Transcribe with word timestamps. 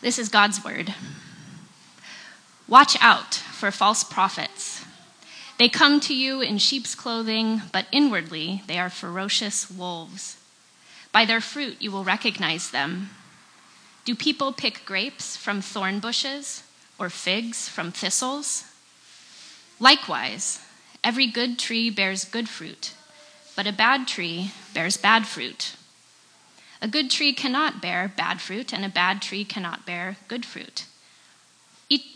This 0.00 0.18
is 0.18 0.28
God's 0.30 0.64
word. 0.64 0.94
Watch 2.66 2.96
out 3.02 3.34
for 3.34 3.70
false 3.70 4.02
prophets. 4.02 4.84
They 5.58 5.68
come 5.68 6.00
to 6.00 6.14
you 6.14 6.40
in 6.40 6.56
sheep's 6.56 6.94
clothing, 6.94 7.62
but 7.70 7.86
inwardly 7.92 8.62
they 8.66 8.78
are 8.78 8.88
ferocious 8.88 9.70
wolves. 9.70 10.38
By 11.12 11.26
their 11.26 11.42
fruit 11.42 11.76
you 11.80 11.90
will 11.90 12.04
recognize 12.04 12.70
them. 12.70 13.10
Do 14.06 14.14
people 14.14 14.52
pick 14.52 14.86
grapes 14.86 15.36
from 15.36 15.60
thorn 15.60 16.00
bushes 16.00 16.62
or 16.98 17.10
figs 17.10 17.68
from 17.68 17.92
thistles? 17.92 18.64
Likewise, 19.78 20.60
every 21.04 21.26
good 21.26 21.58
tree 21.58 21.90
bears 21.90 22.24
good 22.24 22.48
fruit, 22.48 22.94
but 23.54 23.66
a 23.66 23.72
bad 23.72 24.08
tree 24.08 24.52
bears 24.72 24.96
bad 24.96 25.26
fruit. 25.26 25.74
A 26.82 26.88
good 26.88 27.10
tree 27.10 27.32
cannot 27.32 27.82
bear 27.82 28.08
bad 28.08 28.40
fruit, 28.40 28.72
and 28.72 28.84
a 28.84 28.88
bad 28.88 29.20
tree 29.20 29.44
cannot 29.44 29.84
bear 29.84 30.16
good 30.28 30.46
fruit. 30.46 30.86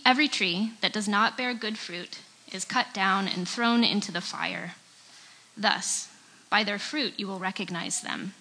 Every 0.06 0.28
tree 0.28 0.72
that 0.80 0.92
does 0.92 1.08
not 1.08 1.36
bear 1.36 1.54
good 1.54 1.78
fruit 1.78 2.18
is 2.52 2.64
cut 2.64 2.92
down 2.92 3.26
and 3.26 3.48
thrown 3.48 3.82
into 3.82 4.12
the 4.12 4.20
fire. 4.20 4.74
Thus, 5.56 6.08
by 6.50 6.62
their 6.62 6.78
fruit 6.78 7.14
you 7.16 7.26
will 7.26 7.38
recognize 7.38 8.02
them. 8.02 8.34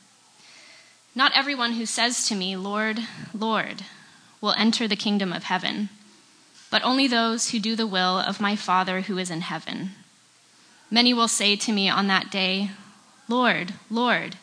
Not 1.16 1.31
everyone 1.36 1.73
who 1.73 1.86
says 1.86 2.28
to 2.28 2.36
me, 2.36 2.55
Lord, 2.55 3.00
Lord, 3.34 3.84
will 4.42 4.53
enter 4.58 4.88
the 4.88 4.95
kingdom 4.95 5.31
of 5.31 5.44
heaven, 5.44 5.90
but 6.70 6.84
only 6.84 7.08
those 7.08 7.50
who 7.50 7.59
do 7.59 7.76
the 7.76 7.88
will 7.88 8.20
of 8.20 8.42
my 8.42 8.55
Father 8.55 9.02
who 9.02 9.17
is 9.17 9.31
in 9.31 9.42
heaven. 9.42 9.92
Many 10.92 11.14
will 11.14 11.28
say 11.28 11.55
to 11.55 11.72
me 11.72 11.90
on 11.90 12.08
that 12.08 12.30
day, 12.30 12.72
Lord, 13.28 13.73
Lord, 13.90 14.38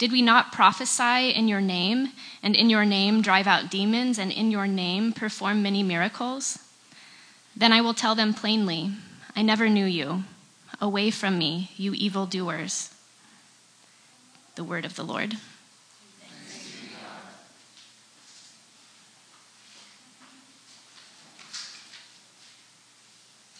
did 0.00 0.12
we 0.12 0.22
not 0.22 0.50
prophesy 0.50 1.28
in 1.28 1.46
your 1.46 1.60
name, 1.60 2.08
and 2.42 2.56
in 2.56 2.70
your 2.70 2.86
name 2.86 3.20
drive 3.20 3.46
out 3.46 3.70
demons, 3.70 4.18
and 4.18 4.32
in 4.32 4.50
your 4.50 4.66
name 4.66 5.12
perform 5.12 5.62
many 5.62 5.82
miracles? 5.82 6.58
Then 7.54 7.70
I 7.70 7.82
will 7.82 7.92
tell 7.92 8.14
them 8.14 8.32
plainly, 8.32 8.92
I 9.36 9.42
never 9.42 9.68
knew 9.68 9.84
you. 9.84 10.24
Away 10.80 11.10
from 11.10 11.36
me, 11.36 11.72
you 11.76 11.92
evildoers. 11.92 12.94
The 14.54 14.64
word 14.64 14.86
of 14.86 14.96
the 14.96 15.02
Lord. 15.02 15.36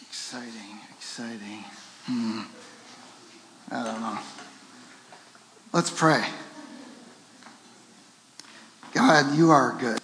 Exciting, 0.00 0.80
exciting. 0.96 1.64
Hmm. 2.06 2.40
I 3.70 3.84
don't 3.84 4.00
know. 4.00 4.18
Let's 5.72 5.90
pray. 5.90 6.24
God, 9.12 9.34
you 9.34 9.50
are 9.50 9.76
good. 9.80 9.98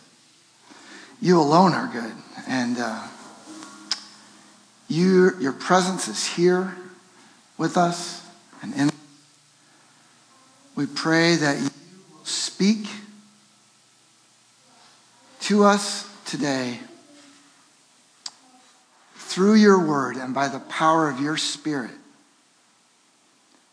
You 1.20 1.40
alone 1.40 1.74
are 1.74 1.86
good. 1.86 2.12
And 2.48 2.76
uh, 2.76 3.06
you, 4.88 5.38
your 5.38 5.52
presence 5.52 6.08
is 6.08 6.26
here 6.26 6.74
with 7.56 7.76
us 7.76 8.28
and 8.62 8.74
in 8.74 8.90
We 10.74 10.86
pray 10.86 11.36
that 11.36 11.56
you 11.56 11.70
will 12.10 12.24
speak 12.24 12.88
to 15.42 15.62
us 15.62 16.12
today 16.24 16.80
through 19.14 19.54
your 19.54 19.78
word 19.78 20.16
and 20.16 20.34
by 20.34 20.48
the 20.48 20.58
power 20.58 21.08
of 21.08 21.20
your 21.20 21.36
spirit. 21.36 21.92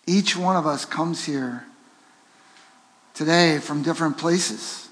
Each 0.05 0.37
one 0.37 0.57
of 0.57 0.67
us 0.67 0.85
comes 0.85 1.25
here 1.25 1.65
today 3.15 3.57
from 3.57 3.81
different 3.81 4.19
places. 4.19 4.82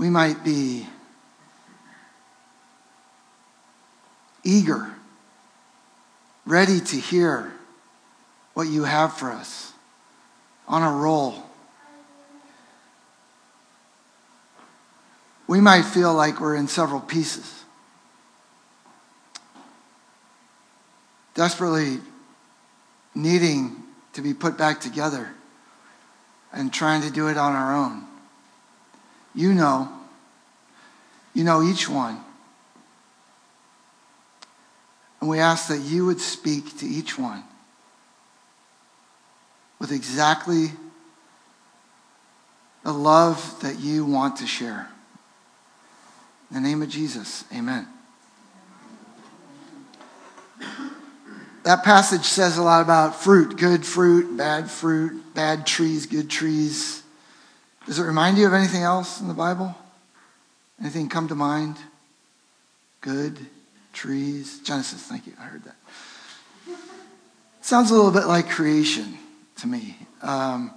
We 0.00 0.08
might 0.08 0.42
be 0.42 0.86
eager, 4.42 4.94
ready 6.46 6.80
to 6.80 6.96
hear 6.96 7.52
what 8.54 8.66
you 8.66 8.84
have 8.84 9.12
for 9.12 9.30
us, 9.30 9.74
on 10.66 10.82
a 10.82 10.90
roll. 10.90 11.34
We 15.46 15.60
might 15.60 15.82
feel 15.82 16.14
like 16.14 16.40
we're 16.40 16.56
in 16.56 16.66
several 16.66 17.00
pieces, 17.00 17.62
desperately 21.34 21.98
needing 23.14 23.82
to 24.14 24.22
be 24.22 24.32
put 24.32 24.56
back 24.56 24.80
together 24.80 25.28
and 26.54 26.72
trying 26.72 27.02
to 27.02 27.10
do 27.10 27.28
it 27.28 27.36
on 27.36 27.52
our 27.52 27.76
own. 27.76 28.06
You 29.34 29.52
know. 29.52 29.88
You 31.34 31.44
know 31.44 31.62
each 31.62 31.88
one. 31.88 32.18
And 35.20 35.28
we 35.28 35.38
ask 35.38 35.68
that 35.68 35.80
you 35.80 36.06
would 36.06 36.20
speak 36.20 36.78
to 36.78 36.86
each 36.86 37.18
one 37.18 37.44
with 39.78 39.92
exactly 39.92 40.72
the 42.84 42.92
love 42.92 43.60
that 43.60 43.78
you 43.78 44.04
want 44.04 44.36
to 44.36 44.46
share. 44.46 44.88
In 46.50 46.62
the 46.62 46.68
name 46.68 46.82
of 46.82 46.88
Jesus, 46.88 47.44
amen. 47.54 47.86
That 51.62 51.84
passage 51.84 52.24
says 52.24 52.56
a 52.56 52.62
lot 52.62 52.80
about 52.80 53.14
fruit 53.14 53.58
good 53.58 53.84
fruit, 53.84 54.36
bad 54.36 54.70
fruit, 54.70 55.34
bad 55.34 55.66
trees, 55.66 56.06
good 56.06 56.30
trees. 56.30 57.02
Does 57.90 57.98
it 57.98 58.04
remind 58.04 58.38
you 58.38 58.46
of 58.46 58.54
anything 58.54 58.84
else 58.84 59.20
in 59.20 59.26
the 59.26 59.34
Bible? 59.34 59.74
Anything 60.80 61.08
come 61.08 61.26
to 61.26 61.34
mind? 61.34 61.76
Good 63.00 63.36
trees. 63.92 64.60
Genesis, 64.60 65.02
thank 65.02 65.26
you. 65.26 65.32
I 65.40 65.42
heard 65.42 65.64
that. 65.64 65.74
sounds 67.62 67.90
a 67.90 67.94
little 67.96 68.12
bit 68.12 68.26
like 68.26 68.48
creation 68.48 69.18
to 69.56 69.66
me. 69.66 69.96
Um, 70.22 70.70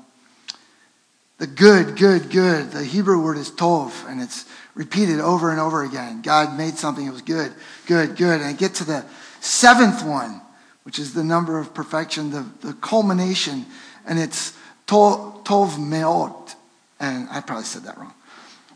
the 1.37 1.45
good, 1.45 1.97
good, 1.97 2.31
good. 2.31 2.71
The 2.71 2.83
Hebrew 2.83 3.23
word 3.23 3.37
is 3.37 3.51
tov, 3.51 4.09
and 4.09 4.19
it's 4.19 4.49
repeated 4.73 5.19
over 5.19 5.51
and 5.51 5.59
over 5.59 5.83
again. 5.83 6.23
God 6.23 6.57
made 6.57 6.79
something, 6.79 7.05
it 7.05 7.11
was 7.11 7.21
good, 7.21 7.53
good, 7.85 8.15
good. 8.15 8.41
And 8.41 8.45
I 8.49 8.53
get 8.53 8.73
to 8.73 8.85
the 8.85 9.05
seventh 9.39 10.03
one 10.03 10.41
which 10.81 10.97
is 10.97 11.13
the 11.13 11.23
number 11.23 11.59
of 11.59 11.75
perfection, 11.75 12.31
the, 12.31 12.43
the 12.61 12.73
culmination, 12.73 13.67
and 14.03 14.17
it's 14.17 14.57
tov, 14.87 15.45
tov 15.45 15.77
me'od. 15.77 16.55
And 16.99 17.27
I 17.29 17.41
probably 17.41 17.65
said 17.65 17.83
that 17.83 17.97
wrong. 17.97 18.13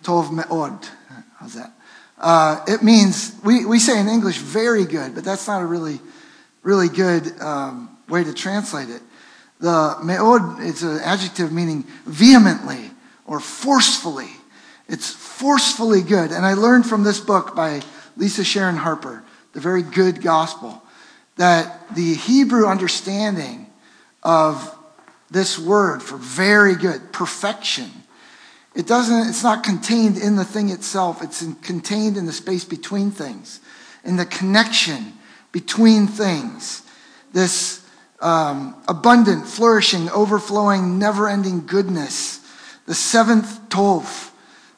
Tov 0.03 0.31
me'od. 0.31 0.87
How's 1.37 1.53
that? 1.53 1.71
Uh, 2.17 2.63
it 2.67 2.81
means, 2.83 3.35
we, 3.43 3.65
we 3.65 3.79
say 3.79 3.99
in 3.99 4.07
English, 4.07 4.37
very 4.37 4.85
good, 4.85 5.13
but 5.13 5.23
that's 5.23 5.47
not 5.47 5.61
a 5.61 5.65
really, 5.65 5.99
really 6.63 6.89
good 6.89 7.39
um, 7.41 7.95
way 8.09 8.23
to 8.23 8.33
translate 8.33 8.89
it. 8.89 9.01
The 9.59 9.97
me'od 10.03 10.61
is 10.61 10.83
an 10.83 10.99
adjective 10.99 11.51
meaning 11.51 11.85
vehemently 12.05 12.91
or 13.25 13.39
forcefully. 13.39 14.29
It's 14.87 15.11
forcefully 15.11 16.01
good. 16.01 16.31
And 16.31 16.45
I 16.45 16.53
learned 16.53 16.85
from 16.85 17.03
this 17.03 17.19
book 17.19 17.55
by 17.55 17.81
Lisa 18.15 18.43
Sharon 18.43 18.77
Harper, 18.77 19.23
The 19.53 19.59
Very 19.59 19.83
Good 19.83 20.21
Gospel 20.21 20.81
that 21.37 21.95
the 21.95 22.15
Hebrew 22.15 22.67
understanding 22.67 23.67
of 24.21 24.75
this 25.29 25.57
word 25.57 26.01
for 26.03 26.17
very 26.17 26.75
good, 26.75 27.13
perfection, 27.13 27.91
it 28.77 28.85
doesn't, 28.85 29.27
it's 29.27 29.43
not 29.43 29.63
contained 29.63 30.19
in 30.19 30.35
the 30.35 30.45
thing 30.45 30.69
itself, 30.69 31.23
it's 31.23 31.41
in, 31.41 31.55
contained 31.55 32.15
in 32.15 32.27
the 32.27 32.31
space 32.31 32.63
between 32.63 33.09
things, 33.09 33.59
in 34.03 34.17
the 34.17 34.25
connection 34.25 35.13
between 35.51 36.05
things. 36.05 36.83
This 37.33 37.83
um, 38.21 38.75
abundant, 38.87 39.47
flourishing, 39.47 40.11
overflowing, 40.11 40.99
never 40.99 41.27
ending 41.27 41.65
goodness. 41.65 42.39
The 42.85 42.93
seventh 42.93 43.67
Tov, 43.69 44.29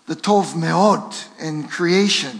the 0.08 0.16
Tov 0.16 0.54
Meod 0.54 1.28
in 1.38 1.68
creation, 1.68 2.40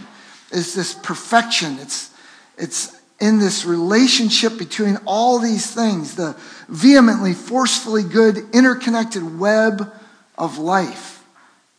is 0.50 0.72
this 0.74 0.94
perfection. 0.94 1.78
It's, 1.78 2.10
it's 2.56 2.98
in 3.20 3.38
this 3.38 3.66
relationship 3.66 4.56
between 4.56 4.96
all 5.04 5.38
these 5.38 5.70
things, 5.74 6.14
the 6.14 6.38
vehemently, 6.70 7.34
forcefully 7.34 8.02
good, 8.02 8.48
interconnected 8.54 9.38
web 9.38 9.92
of 10.38 10.56
life 10.56 11.19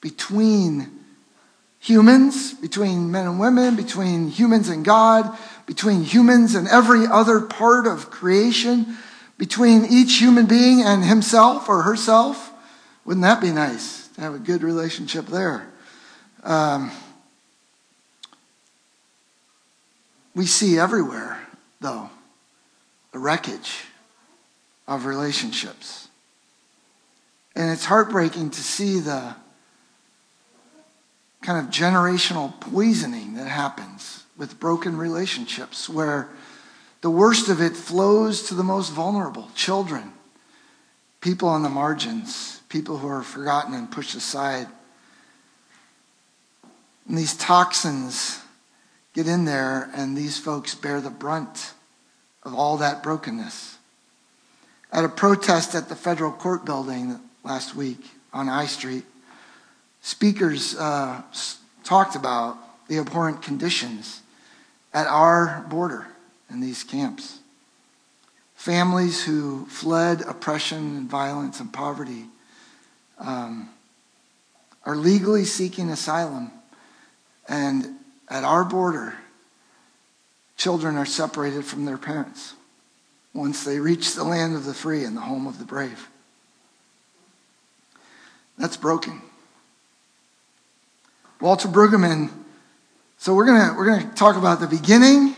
between 0.02 0.90
humans, 1.80 2.54
between 2.54 3.12
men 3.12 3.28
and 3.28 3.40
women, 3.40 3.76
between 3.76 4.30
humans 4.30 4.70
and 4.70 4.84
God, 4.84 5.38
between 5.66 6.04
humans 6.04 6.54
and 6.56 6.68
every 6.68 7.08
other 7.08 7.40
part 7.40 7.88
of 7.88 8.12
creation, 8.12 8.98
between 9.38 9.86
each 9.86 10.18
human 10.18 10.46
being 10.46 10.82
and 10.84 11.04
himself 11.04 11.70
or 11.70 11.84
herself. 11.84 12.52
Wouldn't 13.06 13.24
that 13.24 13.42
be 13.42 13.52
nice 13.52 14.08
to 14.10 14.22
have 14.22 14.36
a 14.36 14.40
good 14.40 14.62
relationship 14.62 15.26
there? 15.28 15.68
Um, 16.44 16.92
we 20.36 20.46
see 20.46 20.78
everywhere, 20.78 21.40
though, 21.80 22.10
the 23.12 23.20
wreckage 23.20 23.86
of 24.88 25.06
relationships. 25.06 26.08
And 27.56 27.72
it's 27.72 27.86
heartbreaking 27.86 28.52
to 28.52 28.62
see 28.62 29.00
the 29.00 29.36
kind 31.42 31.66
of 31.66 31.72
generational 31.74 32.60
poisoning 32.60 33.34
that 33.34 33.48
happens 33.48 34.26
with 34.38 34.60
broken 34.60 34.98
relationships 34.98 35.90
where 35.90 36.30
the 37.02 37.10
worst 37.10 37.50
of 37.50 37.62
it 37.62 37.76
flows 37.76 38.44
to 38.44 38.54
the 38.54 38.64
most 38.64 38.92
vulnerable 38.92 39.50
children, 39.56 40.14
people 41.20 41.50
on 41.50 41.64
the 41.64 41.70
margins, 41.70 42.62
people 42.70 42.98
who 42.98 43.08
are 43.08 43.24
forgotten 43.24 43.74
and 43.74 43.92
pushed 43.92 44.16
aside. 44.16 44.68
And 47.08 47.18
these 47.18 47.36
toxins 47.36 48.40
get 49.14 49.28
in 49.28 49.46
there, 49.46 49.90
and 49.96 50.16
these 50.16 50.38
folks 50.38 50.76
bear 50.76 51.02
the 51.02 51.10
brunt 51.10 51.74
of 52.44 52.54
all 52.54 52.78
that 52.78 53.04
brokenness. 53.04 53.78
At 54.92 55.06
a 55.06 55.10
protest 55.10 55.74
at 55.74 55.90
the 55.90 55.96
federal 55.96 56.32
court 56.32 56.66
building 56.66 57.20
last 57.44 57.76
week 57.76 58.12
on 58.32 58.48
I 58.48 58.66
Street, 58.68 59.06
speakers 60.02 60.76
uh, 60.76 61.22
talked 61.84 62.16
about 62.16 62.58
the 62.88 62.98
abhorrent 62.98 63.42
conditions 63.42 64.22
at 64.94 65.08
our 65.08 65.66
border 65.70 66.08
in 66.50 66.60
these 66.60 66.84
camps. 66.84 67.40
Families 68.56 69.24
who 69.24 69.66
fled 69.68 70.22
oppression 70.22 70.98
and 70.98 71.10
violence 71.10 71.60
and 71.60 71.72
poverty 71.72 72.26
um, 73.18 73.70
are 74.86 74.96
legally 74.96 75.46
seeking 75.46 75.90
asylum. 75.90 76.52
And 77.48 77.98
at 78.30 78.44
our 78.44 78.64
border, 78.64 79.16
children 80.58 80.96
are 80.96 81.06
separated 81.06 81.66
from 81.66 81.86
their 81.86 81.98
parents 81.98 82.54
once 83.34 83.64
they 83.64 83.80
reach 83.80 84.14
the 84.14 84.24
land 84.24 84.56
of 84.56 84.66
the 84.66 84.74
free 84.74 85.06
and 85.06 85.16
the 85.16 85.22
home 85.22 85.48
of 85.48 85.58
the 85.58 85.66
brave. 85.66 86.10
That's 88.58 88.78
broken. 88.78 89.22
Walter 91.42 91.68
Brueggemann. 91.68 92.30
So 93.18 93.34
we're 93.34 93.46
gonna 93.46 93.74
we're 93.76 93.86
gonna 93.86 94.14
talk 94.14 94.36
about 94.36 94.60
the 94.60 94.68
beginning 94.68 95.36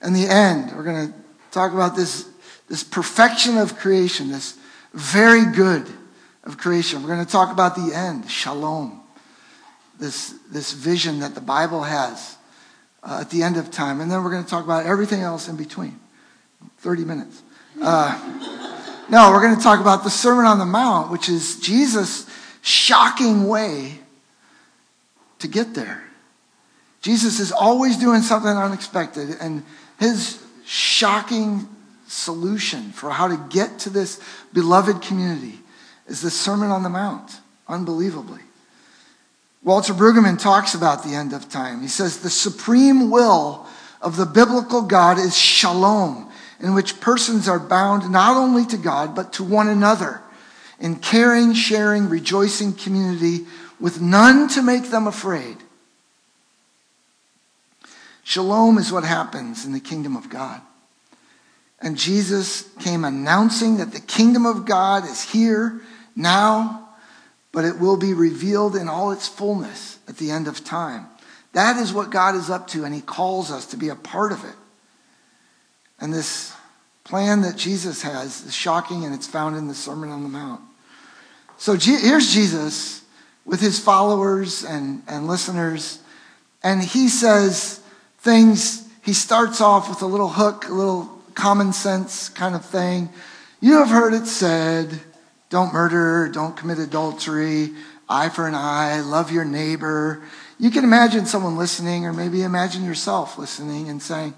and 0.00 0.14
the 0.14 0.26
end. 0.26 0.72
We're 0.76 0.84
gonna 0.84 1.12
talk 1.50 1.72
about 1.72 1.96
this 1.96 2.28
this 2.68 2.84
perfection 2.84 3.58
of 3.58 3.76
creation, 3.76 4.30
this 4.30 4.56
very 4.92 5.44
good 5.52 5.86
of 6.44 6.56
creation. 6.56 7.02
We're 7.02 7.08
gonna 7.08 7.24
talk 7.24 7.52
about 7.52 7.74
the 7.74 7.92
end, 7.92 8.30
shalom. 8.30 9.02
This 9.98 10.34
this 10.50 10.72
vision 10.72 11.20
that 11.20 11.34
the 11.34 11.40
Bible 11.40 11.82
has 11.82 12.36
uh, 13.02 13.18
at 13.22 13.30
the 13.30 13.42
end 13.42 13.56
of 13.56 13.70
time, 13.70 14.00
and 14.00 14.10
then 14.10 14.22
we're 14.22 14.30
gonna 14.30 14.46
talk 14.46 14.64
about 14.64 14.86
everything 14.86 15.20
else 15.20 15.48
in 15.48 15.56
between. 15.56 15.98
Thirty 16.78 17.04
minutes. 17.04 17.42
Uh, 17.82 18.16
no, 19.10 19.32
we're 19.32 19.54
to 19.54 19.60
talk 19.60 19.80
about 19.80 20.04
the 20.04 20.10
Sermon 20.10 20.46
on 20.46 20.58
the 20.58 20.64
Mount, 20.64 21.10
which 21.10 21.28
is 21.28 21.58
Jesus' 21.58 22.26
shocking 22.62 23.48
way 23.48 23.98
to 25.44 25.48
get 25.48 25.74
there. 25.74 26.02
Jesus 27.02 27.38
is 27.38 27.52
always 27.52 27.98
doing 27.98 28.22
something 28.22 28.50
unexpected, 28.50 29.36
and 29.40 29.62
his 30.00 30.42
shocking 30.64 31.68
solution 32.06 32.92
for 32.92 33.10
how 33.10 33.28
to 33.28 33.36
get 33.50 33.78
to 33.80 33.90
this 33.90 34.20
beloved 34.54 35.02
community 35.02 35.58
is 36.06 36.22
the 36.22 36.30
Sermon 36.30 36.70
on 36.70 36.82
the 36.82 36.88
Mount, 36.88 37.40
unbelievably. 37.68 38.40
Walter 39.62 39.92
Brueggemann 39.92 40.40
talks 40.40 40.74
about 40.74 41.04
the 41.04 41.14
end 41.14 41.34
of 41.34 41.50
time. 41.50 41.82
He 41.82 41.88
says 41.88 42.18
the 42.20 42.30
supreme 42.30 43.10
will 43.10 43.66
of 44.00 44.16
the 44.16 44.26
biblical 44.26 44.82
God 44.82 45.18
is 45.18 45.36
shalom, 45.36 46.30
in 46.58 46.74
which 46.74 47.00
persons 47.00 47.48
are 47.48 47.58
bound 47.58 48.10
not 48.10 48.36
only 48.36 48.64
to 48.66 48.78
God, 48.78 49.14
but 49.14 49.34
to 49.34 49.44
one 49.44 49.68
another 49.68 50.22
in 50.80 50.96
caring, 50.96 51.52
sharing, 51.52 52.08
rejoicing 52.08 52.72
community 52.72 53.46
with 53.80 54.00
none 54.00 54.48
to 54.48 54.62
make 54.62 54.90
them 54.90 55.06
afraid. 55.06 55.56
Shalom 58.22 58.78
is 58.78 58.90
what 58.90 59.04
happens 59.04 59.66
in 59.66 59.72
the 59.72 59.80
kingdom 59.80 60.16
of 60.16 60.30
God. 60.30 60.60
And 61.80 61.98
Jesus 61.98 62.62
came 62.80 63.04
announcing 63.04 63.76
that 63.76 63.92
the 63.92 64.00
kingdom 64.00 64.46
of 64.46 64.64
God 64.64 65.04
is 65.04 65.22
here 65.30 65.82
now, 66.16 66.88
but 67.52 67.66
it 67.66 67.78
will 67.78 67.98
be 67.98 68.14
revealed 68.14 68.74
in 68.74 68.88
all 68.88 69.12
its 69.12 69.28
fullness 69.28 69.98
at 70.08 70.16
the 70.16 70.30
end 70.30 70.48
of 70.48 70.64
time. 70.64 71.06
That 71.52 71.76
is 71.76 71.92
what 71.92 72.10
God 72.10 72.34
is 72.34 72.48
up 72.48 72.66
to, 72.68 72.84
and 72.84 72.94
He 72.94 73.02
calls 73.02 73.50
us 73.50 73.66
to 73.66 73.76
be 73.76 73.90
a 73.90 73.94
part 73.94 74.32
of 74.32 74.42
it. 74.44 74.56
And 76.00 76.12
this 76.12 76.54
plan 77.04 77.42
that 77.42 77.56
Jesus 77.56 78.02
has 78.02 78.44
is 78.46 78.54
shocking, 78.54 79.04
and 79.04 79.14
it's 79.14 79.26
found 79.26 79.56
in 79.56 79.68
the 79.68 79.74
Sermon 79.74 80.10
on 80.10 80.22
the 80.22 80.28
Mount. 80.28 80.62
So 81.58 81.76
here's 81.76 82.32
Jesus 82.32 83.03
with 83.44 83.60
his 83.60 83.78
followers 83.78 84.64
and, 84.64 85.02
and 85.06 85.26
listeners. 85.26 86.00
And 86.62 86.82
he 86.82 87.08
says 87.08 87.80
things, 88.18 88.88
he 89.02 89.12
starts 89.12 89.60
off 89.60 89.88
with 89.88 90.02
a 90.02 90.06
little 90.06 90.30
hook, 90.30 90.68
a 90.68 90.72
little 90.72 91.10
common 91.34 91.72
sense 91.72 92.28
kind 92.28 92.54
of 92.54 92.64
thing. 92.64 93.10
You 93.60 93.78
have 93.78 93.88
heard 93.88 94.14
it 94.14 94.26
said, 94.26 95.00
don't 95.50 95.72
murder, 95.72 96.28
don't 96.32 96.56
commit 96.56 96.78
adultery, 96.78 97.70
eye 98.08 98.28
for 98.28 98.48
an 98.48 98.54
eye, 98.54 99.00
love 99.00 99.30
your 99.30 99.44
neighbor. 99.44 100.22
You 100.58 100.70
can 100.70 100.84
imagine 100.84 101.26
someone 101.26 101.56
listening, 101.56 102.06
or 102.06 102.12
maybe 102.12 102.42
imagine 102.42 102.84
yourself 102.84 103.38
listening 103.38 103.88
and 103.88 104.02
saying, 104.02 104.34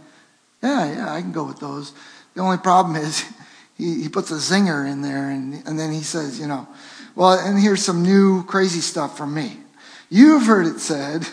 Yeah, 0.62 0.92
yeah, 0.92 1.12
I 1.12 1.20
can 1.20 1.32
go 1.32 1.44
with 1.44 1.58
those. 1.58 1.92
The 2.34 2.40
only 2.40 2.58
problem 2.58 2.96
is 2.96 3.24
he, 3.78 4.02
he 4.02 4.08
puts 4.08 4.30
a 4.30 4.34
zinger 4.34 4.90
in 4.90 5.02
there 5.02 5.30
and, 5.30 5.66
and 5.66 5.78
then 5.78 5.92
he 5.92 6.02
says, 6.02 6.40
You 6.40 6.46
know, 6.46 6.68
well, 7.16 7.38
and 7.38 7.58
here's 7.58 7.84
some 7.84 8.02
new 8.02 8.44
crazy 8.44 8.80
stuff 8.80 9.16
from 9.16 9.34
me. 9.34 9.56
You've 10.10 10.46
heard 10.46 10.66
it 10.66 10.78
said, 10.78 11.26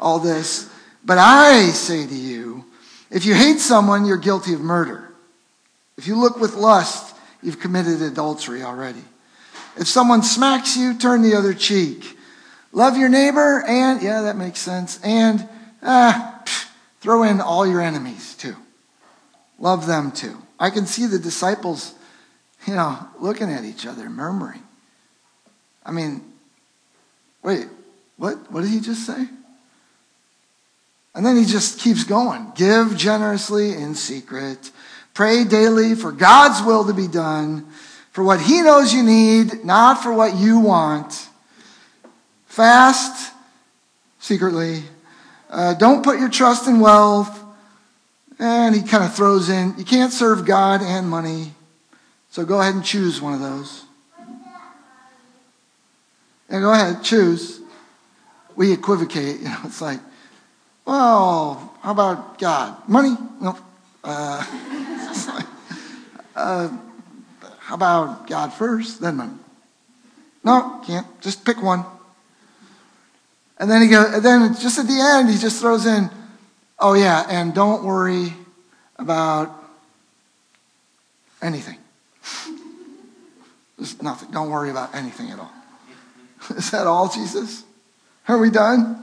all 0.00 0.18
this, 0.18 0.68
but 1.04 1.18
I 1.18 1.68
say 1.68 2.06
to 2.06 2.14
you, 2.14 2.64
if 3.10 3.24
you 3.24 3.34
hate 3.34 3.58
someone, 3.60 4.04
you're 4.06 4.16
guilty 4.16 4.54
of 4.54 4.60
murder. 4.60 5.12
If 5.96 6.08
you 6.08 6.16
look 6.16 6.40
with 6.40 6.54
lust, 6.54 7.14
you've 7.42 7.60
committed 7.60 8.02
adultery 8.02 8.62
already. 8.62 9.04
If 9.76 9.86
someone 9.86 10.22
smacks 10.22 10.76
you, 10.76 10.98
turn 10.98 11.22
the 11.22 11.36
other 11.36 11.54
cheek. 11.54 12.18
Love 12.72 12.96
your 12.96 13.08
neighbor, 13.08 13.62
and, 13.66 14.02
yeah, 14.02 14.22
that 14.22 14.36
makes 14.36 14.58
sense, 14.58 14.98
and, 15.04 15.48
ah, 15.82 16.42
throw 17.00 17.22
in 17.22 17.40
all 17.40 17.66
your 17.66 17.80
enemies 17.80 18.34
too. 18.34 18.56
Love 19.58 19.86
them 19.86 20.10
too. 20.10 20.36
I 20.58 20.70
can 20.70 20.86
see 20.86 21.06
the 21.06 21.18
disciples, 21.18 21.94
you 22.66 22.74
know, 22.74 22.98
looking 23.20 23.50
at 23.50 23.64
each 23.64 23.86
other, 23.86 24.10
murmuring. 24.10 24.62
I 25.86 25.92
mean, 25.92 26.20
wait, 27.42 27.66
what? 28.16 28.50
What 28.50 28.62
did 28.62 28.70
he 28.70 28.80
just 28.80 29.06
say? 29.06 29.28
And 31.14 31.24
then 31.24 31.36
he 31.36 31.46
just 31.46 31.80
keeps 31.80 32.04
going. 32.04 32.52
Give 32.54 32.94
generously 32.94 33.72
in 33.72 33.94
secret. 33.94 34.70
Pray 35.14 35.44
daily 35.44 35.94
for 35.94 36.12
God's 36.12 36.62
will 36.62 36.84
to 36.84 36.92
be 36.92 37.08
done, 37.08 37.66
for 38.10 38.22
what 38.22 38.38
he 38.38 38.60
knows 38.60 38.92
you 38.92 39.02
need, 39.02 39.64
not 39.64 40.02
for 40.02 40.12
what 40.12 40.36
you 40.36 40.60
want. 40.60 41.28
Fast 42.46 43.32
secretly. 44.18 44.82
Uh, 45.48 45.72
don't 45.72 46.04
put 46.04 46.18
your 46.18 46.28
trust 46.28 46.68
in 46.68 46.80
wealth. 46.80 47.44
And 48.38 48.74
he 48.74 48.82
kind 48.82 49.02
of 49.02 49.14
throws 49.14 49.48
in, 49.48 49.74
you 49.78 49.84
can't 49.84 50.12
serve 50.12 50.44
God 50.44 50.82
and 50.82 51.08
money. 51.08 51.54
So 52.30 52.44
go 52.44 52.60
ahead 52.60 52.74
and 52.74 52.84
choose 52.84 53.22
one 53.22 53.32
of 53.32 53.40
those. 53.40 53.85
And 56.48 56.62
go 56.62 56.72
ahead, 56.72 57.02
choose. 57.02 57.60
We 58.54 58.72
equivocate. 58.72 59.40
You 59.40 59.48
know, 59.48 59.58
it's 59.64 59.80
like, 59.80 60.00
well, 60.84 61.74
how 61.82 61.92
about 61.92 62.38
God? 62.38 62.88
Money? 62.88 63.16
No. 63.40 63.58
Uh, 64.04 64.44
like, 65.34 65.46
uh, 66.36 66.68
how 67.58 67.74
about 67.74 68.28
God 68.28 68.52
first, 68.52 69.00
then 69.00 69.16
money? 69.16 69.32
No, 70.44 70.80
can't. 70.86 71.06
Just 71.20 71.44
pick 71.44 71.60
one. 71.60 71.84
And 73.58 73.70
then 73.70 73.82
he 73.82 73.88
goes, 73.88 74.14
and 74.14 74.24
then 74.24 74.54
just 74.54 74.78
at 74.78 74.86
the 74.86 75.00
end, 75.00 75.30
he 75.30 75.38
just 75.38 75.60
throws 75.60 75.86
in, 75.86 76.10
oh 76.78 76.94
yeah, 76.94 77.26
and 77.28 77.54
don't 77.54 77.82
worry 77.82 78.32
about 78.96 79.50
anything. 81.42 81.78
Just 83.78 84.02
nothing. 84.02 84.30
Don't 84.30 84.50
worry 84.50 84.70
about 84.70 84.94
anything 84.94 85.30
at 85.30 85.38
all. 85.38 85.52
Is 86.56 86.70
that 86.70 86.86
all, 86.86 87.08
Jesus? 87.08 87.64
Are 88.28 88.38
we 88.38 88.50
done? 88.50 89.02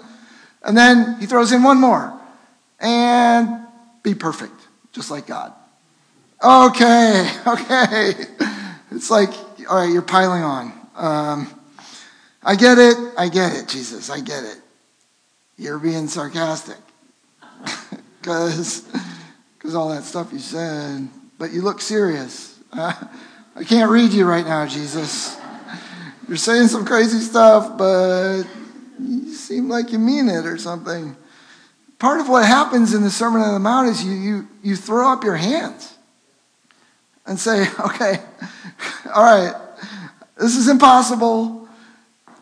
And 0.64 0.78
then 0.78 1.20
he 1.20 1.26
throws 1.26 1.52
in 1.52 1.64
one 1.64 1.80
more. 1.80 2.20
And 2.80 3.66
be 4.02 4.14
perfect, 4.14 4.68
just 4.92 5.10
like 5.10 5.28
God. 5.28 5.54
Okay, 6.44 7.32
okay. 7.48 8.14
It's 8.92 9.10
like, 9.10 9.30
all 9.70 9.78
right, 9.78 9.92
you're 9.92 10.02
piling 10.02 10.44
on. 10.44 10.74
Um, 10.96 11.60
I 12.44 12.56
get 12.56 12.78
it. 12.78 12.98
I 13.18 13.30
get 13.30 13.56
it, 13.56 13.68
Jesus. 13.70 14.10
I 14.10 14.20
get 14.20 14.44
it. 14.44 14.58
You're 15.58 15.80
being 15.80 16.08
sarcastic. 16.08 16.78
Because 18.22 19.76
all 19.76 19.90
that 19.90 20.04
stuff 20.04 20.32
you 20.32 20.40
said. 20.40 21.10
But 21.38 21.52
you 21.52 21.62
look 21.62 21.82
serious. 21.82 22.58
Uh, 22.72 22.94
I 23.54 23.66
can't 23.66 23.92
read 23.92 24.12
you 24.12 24.26
right 24.26 24.46
now, 24.46 24.66
Jesus. 24.66 25.38
You're 26.28 26.38
saying 26.38 26.68
some 26.68 26.86
crazy 26.86 27.20
stuff, 27.20 27.78
but 27.78 28.44
you 29.00 29.34
seem 29.34 29.68
like 29.68 29.92
you 29.92 30.00
mean 30.00 30.30
it 30.30 30.46
or 30.46 30.58
something. 30.58 31.16
Part 32.00 32.22
of 32.22 32.30
what 32.30 32.46
happens 32.46 32.94
in 32.94 33.04
the 33.04 33.10
Sermon 33.10 33.42
on 33.42 33.54
the 33.54 33.60
Mount 33.60 33.90
is 33.90 34.04
you, 34.04 34.14
you, 34.14 34.48
you 34.62 34.76
throw 34.76 35.12
up 35.12 35.24
your 35.24 35.36
hands 35.36 35.98
and 37.26 37.40
say, 37.40 37.68
okay, 37.80 38.20
all 39.14 39.24
right, 39.24 39.56
this 40.38 40.56
is 40.56 40.68
impossible. 40.68 41.68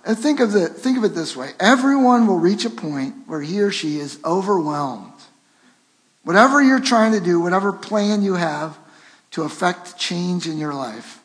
And 0.04 0.18
think 0.18 0.40
of, 0.40 0.52
the, 0.52 0.68
think 0.68 0.98
of 0.98 1.04
it 1.04 1.14
this 1.14 1.36
way 1.36 1.52
everyone 1.60 2.26
will 2.26 2.40
reach 2.40 2.66
a 2.66 2.72
point 2.72 3.14
where 3.28 3.42
he 3.42 3.62
or 3.62 3.72
she 3.72 4.00
is 4.00 4.20
overwhelmed. 4.26 5.14
Whatever 6.24 6.62
you're 6.62 6.80
trying 6.80 7.14
to 7.14 7.20
do, 7.20 7.40
whatever 7.40 7.74
plan 7.74 8.22
you 8.22 8.36
have 8.36 8.78
to 9.32 9.44
affect 9.44 9.98
change 9.98 10.48
in 10.48 10.58
your 10.58 10.74
life, 10.74 11.21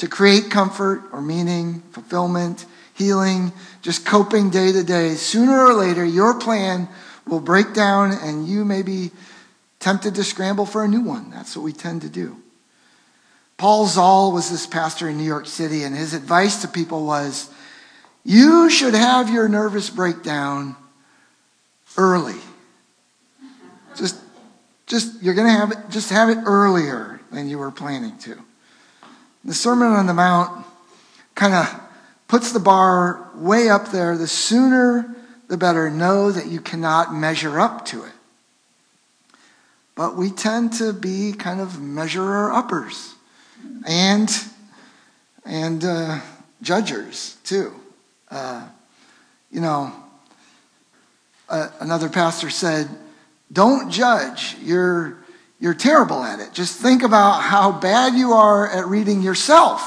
to 0.00 0.08
create 0.08 0.50
comfort 0.50 1.02
or 1.12 1.20
meaning, 1.20 1.82
fulfillment, 1.92 2.64
healing, 2.94 3.52
just 3.82 4.06
coping 4.06 4.48
day 4.48 4.72
to 4.72 4.82
day, 4.82 5.14
sooner 5.14 5.66
or 5.66 5.74
later, 5.74 6.02
your 6.02 6.38
plan 6.38 6.88
will 7.26 7.38
break 7.38 7.74
down 7.74 8.10
and 8.10 8.48
you 8.48 8.64
may 8.64 8.80
be 8.80 9.10
tempted 9.78 10.14
to 10.14 10.24
scramble 10.24 10.64
for 10.64 10.82
a 10.84 10.88
new 10.88 11.02
one. 11.02 11.30
That's 11.30 11.54
what 11.54 11.64
we 11.64 11.74
tend 11.74 12.00
to 12.00 12.08
do. 12.08 12.36
Paul 13.58 13.86
Zahl 13.86 14.32
was 14.32 14.50
this 14.50 14.66
pastor 14.66 15.06
in 15.06 15.18
New 15.18 15.24
York 15.24 15.44
City, 15.44 15.82
and 15.82 15.94
his 15.94 16.14
advice 16.14 16.62
to 16.62 16.68
people 16.68 17.04
was 17.04 17.50
you 18.24 18.70
should 18.70 18.94
have 18.94 19.28
your 19.28 19.50
nervous 19.50 19.90
breakdown 19.90 20.76
early. 21.98 22.40
Just, 23.96 24.16
just 24.86 25.22
you're 25.22 25.34
going 25.34 25.46
to 25.46 25.52
have 25.52 25.72
it, 25.72 25.78
just 25.90 26.08
have 26.08 26.30
it 26.30 26.38
earlier 26.46 27.20
than 27.30 27.50
you 27.50 27.58
were 27.58 27.70
planning 27.70 28.16
to. 28.20 28.42
The 29.44 29.54
Sermon 29.54 29.88
on 29.88 30.06
the 30.06 30.14
Mount 30.14 30.66
kind 31.34 31.54
of 31.54 31.80
puts 32.28 32.52
the 32.52 32.60
bar 32.60 33.30
way 33.34 33.70
up 33.70 33.90
there. 33.90 34.16
The 34.16 34.26
sooner, 34.26 35.16
the 35.48 35.56
better. 35.56 35.90
Know 35.90 36.30
that 36.30 36.46
you 36.46 36.60
cannot 36.60 37.14
measure 37.14 37.58
up 37.58 37.86
to 37.86 38.04
it. 38.04 38.12
But 39.94 40.16
we 40.16 40.30
tend 40.30 40.74
to 40.74 40.92
be 40.92 41.32
kind 41.32 41.60
of 41.60 41.80
measurer 41.80 42.52
uppers 42.52 43.14
and 43.86 44.30
and 45.44 45.84
uh, 45.84 46.20
judgers 46.62 47.36
too. 47.44 47.72
Uh, 48.30 48.66
you 49.50 49.60
know, 49.60 49.92
uh, 51.48 51.68
another 51.80 52.08
pastor 52.08 52.50
said, 52.50 52.88
"Don't 53.52 53.90
judge. 53.90 54.56
You're 54.62 55.16
you're 55.60 55.74
terrible 55.74 56.22
at 56.22 56.40
it. 56.40 56.52
Just 56.52 56.80
think 56.80 57.02
about 57.02 57.42
how 57.42 57.70
bad 57.70 58.14
you 58.14 58.32
are 58.32 58.68
at 58.68 58.86
reading 58.86 59.22
yourself. 59.22 59.82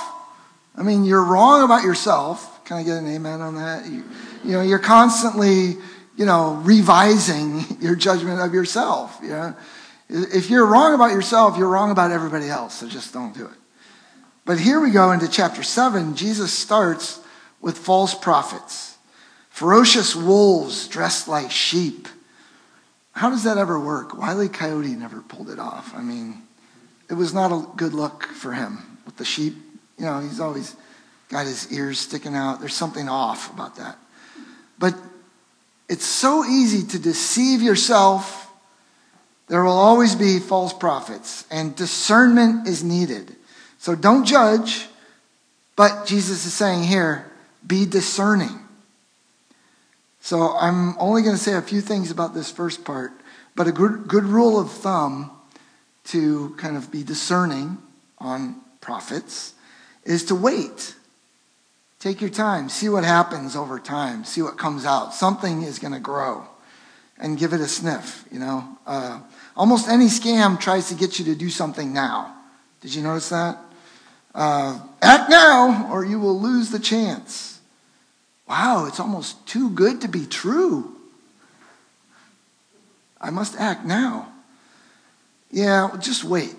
I 0.76 0.84
mean, 0.84 1.04
you're 1.04 1.24
wrong 1.24 1.64
about 1.64 1.84
yourself. 1.84 2.64
Can 2.64 2.78
I 2.78 2.84
get 2.84 2.98
an 2.98 3.08
amen 3.08 3.42
on 3.42 3.56
that? 3.56 3.86
You, 3.88 4.04
you 4.44 4.52
know, 4.52 4.62
you're 4.62 4.80
constantly, 4.80 5.76
you 6.16 6.26
know, 6.26 6.62
revising 6.64 7.66
your 7.82 7.96
judgment 7.96 8.40
of 8.40 8.54
yourself. 8.54 9.18
You 9.22 9.30
know, 9.30 9.56
if 10.10 10.50
you're 10.50 10.66
wrong 10.66 10.94
about 10.94 11.12
yourself, 11.12 11.58
you're 11.58 11.68
wrong 11.68 11.92
about 11.92 12.12
everybody 12.12 12.50
else. 12.50 12.76
So 12.76 12.88
just 12.88 13.12
don't 13.12 13.34
do 13.36 13.46
it." 13.46 13.58
But 14.46 14.60
here 14.60 14.80
we 14.80 14.92
go 14.92 15.12
into 15.12 15.28
chapter 15.28 15.64
7. 15.64 16.16
Jesus 16.16 16.52
starts 16.52 17.20
with 17.62 17.78
false 17.78 18.14
prophets, 18.14 18.98
ferocious 19.50 20.16
wolves 20.16 20.88
dressed 20.88 21.28
like 21.28 21.50
sheep. 21.50 22.08
How 23.14 23.30
does 23.30 23.44
that 23.44 23.58
ever 23.58 23.80
work? 23.80 24.18
Wiley 24.18 24.50
Coyote 24.50 24.96
never 24.96 25.22
pulled 25.22 25.50
it 25.50 25.60
off. 25.60 25.94
I 25.96 26.02
mean, 26.02 26.42
it 27.10 27.14
was 27.14 27.34
not 27.34 27.52
a 27.52 27.66
good 27.78 27.94
look 27.94 28.26
for 28.26 28.54
him 28.54 29.00
with 29.06 29.18
the 29.18 29.26
sheep. 29.26 29.56
You 29.98 30.06
know, 30.06 30.20
he's 30.20 30.40
always 30.40 30.76
got 31.30 31.46
his 31.46 31.72
ears 31.72 32.00
sticking 32.00 32.36
out. 32.36 32.60
There's 32.60 32.74
something 32.74 33.08
off 33.08 33.54
about 33.54 33.76
that. 33.76 33.98
But 34.80 34.96
it's 35.88 36.06
so 36.06 36.44
easy 36.44 36.86
to 36.88 37.00
deceive 37.00 37.62
yourself. 37.62 38.52
There 39.48 39.64
will 39.64 39.72
always 39.72 40.16
be 40.16 40.40
false 40.40 40.74
prophets, 40.74 41.46
and 41.52 41.76
discernment 41.76 42.68
is 42.68 42.84
needed. 42.84 43.36
So 43.78 43.94
don't 43.94 44.26
judge, 44.26 44.88
but 45.76 46.06
Jesus 46.06 46.46
is 46.46 46.54
saying 46.54 46.84
here, 46.84 47.32
be 47.66 47.86
discerning. 47.86 48.60
So 50.24 50.56
I'm 50.56 50.98
only 51.00 51.22
going 51.22 51.36
to 51.36 51.42
say 51.42 51.56
a 51.56 51.62
few 51.62 51.82
things 51.82 52.10
about 52.10 52.34
this 52.34 52.50
first 52.50 52.86
part, 52.86 53.12
but 53.58 53.68
a 53.68 53.74
good, 53.74 54.08
good 54.08 54.24
rule 54.24 54.58
of 54.58 54.72
thumb 54.72 55.30
to 56.06 56.56
kind 56.58 56.78
of 56.78 56.90
be 56.90 57.04
discerning 57.04 57.78
on 58.20 58.56
prophets 58.80 59.54
is 60.06 60.24
to 60.28 60.36
wait. 60.36 60.96
Take 62.00 62.22
your 62.22 62.30
time. 62.30 62.70
See 62.70 62.88
what 62.88 63.04
happens 63.04 63.54
over 63.54 63.80
time. 63.80 64.24
See 64.24 64.42
what 64.42 64.58
comes 64.58 64.86
out. 64.86 65.14
Something 65.14 65.64
is 65.64 65.78
going 65.78 65.94
to 65.94 66.00
grow. 66.00 66.48
And 67.18 67.38
give 67.38 67.52
it 67.52 67.60
a 67.60 67.68
sniff, 67.68 68.24
you 68.32 68.40
know. 68.40 68.78
Uh, 68.88 69.20
almost 69.58 69.90
any 69.90 70.06
scam 70.06 70.58
tries 70.58 70.88
to 70.88 70.96
get 70.96 71.20
you 71.20 71.26
to 71.26 71.36
do 71.36 71.50
something 71.50 71.92
now. 71.92 72.34
Did 72.80 72.96
you 72.96 73.04
notice 73.04 73.28
that? 73.28 73.58
Uh, 74.34 74.80
act 75.02 75.30
now, 75.30 75.92
or 75.92 76.06
you 76.06 76.18
will 76.18 76.40
lose 76.40 76.70
the 76.70 76.80
chance. 76.80 77.53
Wow, 78.48 78.86
it's 78.88 79.00
almost 79.00 79.46
too 79.48 79.70
good 79.70 80.02
to 80.02 80.08
be 80.08 80.26
true. 80.26 80.96
I 83.20 83.30
must 83.30 83.56
act 83.60 83.86
now. 83.86 84.32
Yeah, 85.50 85.90
just 86.00 86.24
wait. 86.24 86.56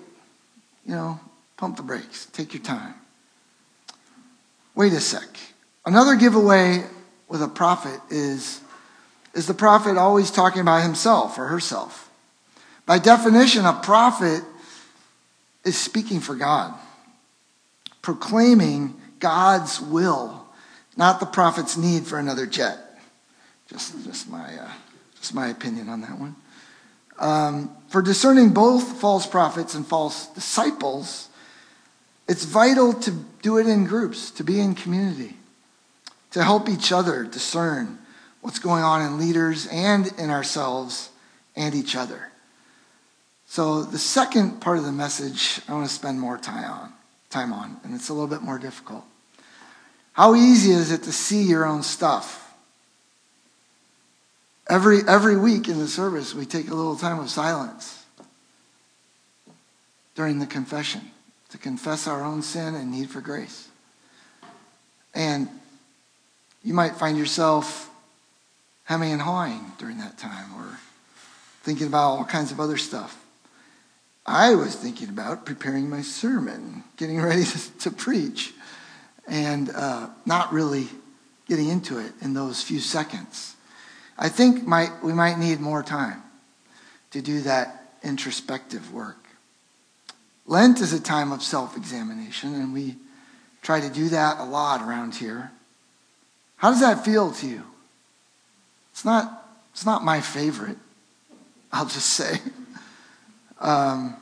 You 0.87 0.95
know, 0.95 1.21
pump 1.57 1.77
the 1.77 1.83
brakes. 1.83 2.27
Take 2.27 2.55
your 2.55 2.63
time. 2.63 2.95
Wait 4.75 4.93
a 4.93 5.01
sec. 5.01 5.29
Another 5.85 6.17
giveaway 6.17 6.85
with 7.29 7.43
a 7.43 7.49
prophet 7.49 8.01
is 8.11 8.61
is 9.35 9.47
the 9.47 9.55
prophet 9.55 9.97
always 9.97 10.31
talking 10.31 10.61
about 10.61 10.83
himself 10.83 11.39
or 11.39 11.47
herself? 11.47 12.09
By 12.87 13.01
definition, 13.01 13.65
a 13.65 13.73
prophet 13.73 14.45
is 15.65 15.77
speaking 15.77 16.21
for 16.21 16.37
God 16.37 16.73
proclaiming 18.05 18.95
God's 19.19 19.81
will, 19.81 20.44
not 20.97 21.21
the 21.21 21.27
prophet's 21.27 21.77
need 21.77 22.07
for 22.07 22.19
another 22.19 22.47
jet. 22.47 22.79
Just, 23.69 24.05
just, 24.05 24.29
my, 24.29 24.57
uh, 24.57 24.71
just 25.19 25.35
my 25.35 25.49
opinion 25.49 25.89
on 25.89 26.01
that 26.03 26.19
one. 26.19 26.37
Um, 27.19 27.77
for 27.89 28.03
discerning 28.03 28.51
both 28.51 29.01
false 29.01 29.27
prophets 29.27 29.75
and 29.75 29.87
false 29.87 30.27
disciples, 30.29 31.29
it's 32.29 32.45
vital 32.45 32.93
to 32.93 33.11
do 33.43 33.59
it 33.59 33.67
in 33.67 33.85
groups, 33.85 34.31
to 34.33 34.45
be 34.45 34.61
in 34.61 34.75
community, 34.75 35.37
to 36.33 36.43
help 36.43 36.69
each 36.69 36.91
other 36.93 37.25
discern 37.25 37.99
what's 38.41 38.59
going 38.59 38.83
on 38.83 39.03
in 39.03 39.19
leaders 39.19 39.67
and 39.69 40.13
in 40.19 40.31
ourselves 40.31 41.11
and 41.57 41.75
each 41.75 41.95
other. 41.97 42.31
So, 43.47 43.85
the 43.85 43.99
second 43.99 44.61
part 44.61 44.79
of 44.79 44.85
the 44.85 44.93
message 44.93 45.61
I 45.69 45.75
want 45.75 45.87
to 45.87 45.95
spend 45.95 46.21
more 46.21 46.39
time 46.39 46.71
on 46.71 46.93
time 47.31 47.53
on, 47.53 47.77
and 47.83 47.95
it's 47.95 48.09
a 48.09 48.13
little 48.13 48.29
bit 48.29 48.43
more 48.43 48.59
difficult. 48.59 49.05
How 50.15 50.37
easy 50.37 50.71
is 50.71 50.93
it 50.93 51.03
to 51.03 51.13
see 51.13 51.43
your 51.43 51.67
own 51.67 51.83
stuff? 51.83 52.41
Every, 54.69 55.01
every 55.07 55.37
week 55.37 55.69
in 55.69 55.79
the 55.79 55.89
service, 55.89 56.35
we 56.35 56.47
take 56.47 56.71
a 56.71 56.75
little 56.75 56.97
time 56.97 57.19
of 57.19 57.29
silence 57.29 58.05
during 60.15 60.39
the 60.39 60.47
confession 60.47 61.03
to 61.51 61.59
confess 61.59 62.07
our 62.07 62.25
own 62.25 62.43
sin 62.43 62.77
and 62.77 62.93
need 62.93 63.11
for 63.11 63.21
grace. 63.21 63.69
And 65.15 65.49
you 66.63 66.75
might 66.75 66.95
find 66.95 67.19
yourself 67.19 67.91
hemming 68.85 69.13
and 69.13 69.21
hawing 69.21 69.73
during 69.79 69.99
that 69.99 70.17
time 70.17 70.55
or 70.57 70.79
thinking 71.65 71.89
about 71.89 72.11
all 72.11 72.25
kinds 72.25 72.53
of 72.53 72.61
other 72.61 72.77
stuff. 72.77 73.21
I 74.25 74.55
was 74.55 74.77
thinking 74.77 75.09
about 75.09 75.45
preparing 75.45 75.91
my 75.91 76.03
sermon, 76.03 76.85
getting 76.97 77.21
ready 77.21 77.45
to, 77.45 77.71
to 77.81 77.91
preach, 77.91 78.55
and 79.27 79.71
uh, 79.71 80.09
not 80.27 80.53
really 80.53 80.89
getting 81.49 81.69
into 81.69 81.99
it 81.99 82.13
in 82.21 82.35
those 82.35 82.63
few 82.63 82.81
seconds. 82.81 83.55
I 84.19 84.29
think 84.29 84.67
might, 84.67 84.91
we 85.03 85.13
might 85.13 85.39
need 85.39 85.61
more 85.61 85.83
time 85.83 86.23
to 87.11 87.21
do 87.21 87.41
that 87.43 87.91
introspective 88.03 88.93
work. 88.93 89.19
Lent 90.47 90.81
is 90.81 90.93
a 90.93 91.01
time 91.01 91.33
of 91.33 91.43
self 91.43 91.77
examination, 91.77 92.55
and 92.55 92.73
we 92.73 92.97
try 93.63 93.81
to 93.81 93.89
do 93.89 94.11
that 94.11 94.39
a 94.39 94.45
lot 94.45 94.83
around 94.83 95.15
here. 95.15 95.51
How 96.57 96.71
does 96.71 96.81
that 96.81 97.05
feel 97.05 97.33
to 97.33 97.47
you? 97.47 97.63
It's 98.93 99.05
not, 99.05 99.47
it's 99.73 99.87
not 99.87 100.05
my 100.05 100.21
favorite, 100.21 100.79
I'll 101.73 101.87
just 101.87 102.11
say. 102.11 102.39
Um, 103.61 104.17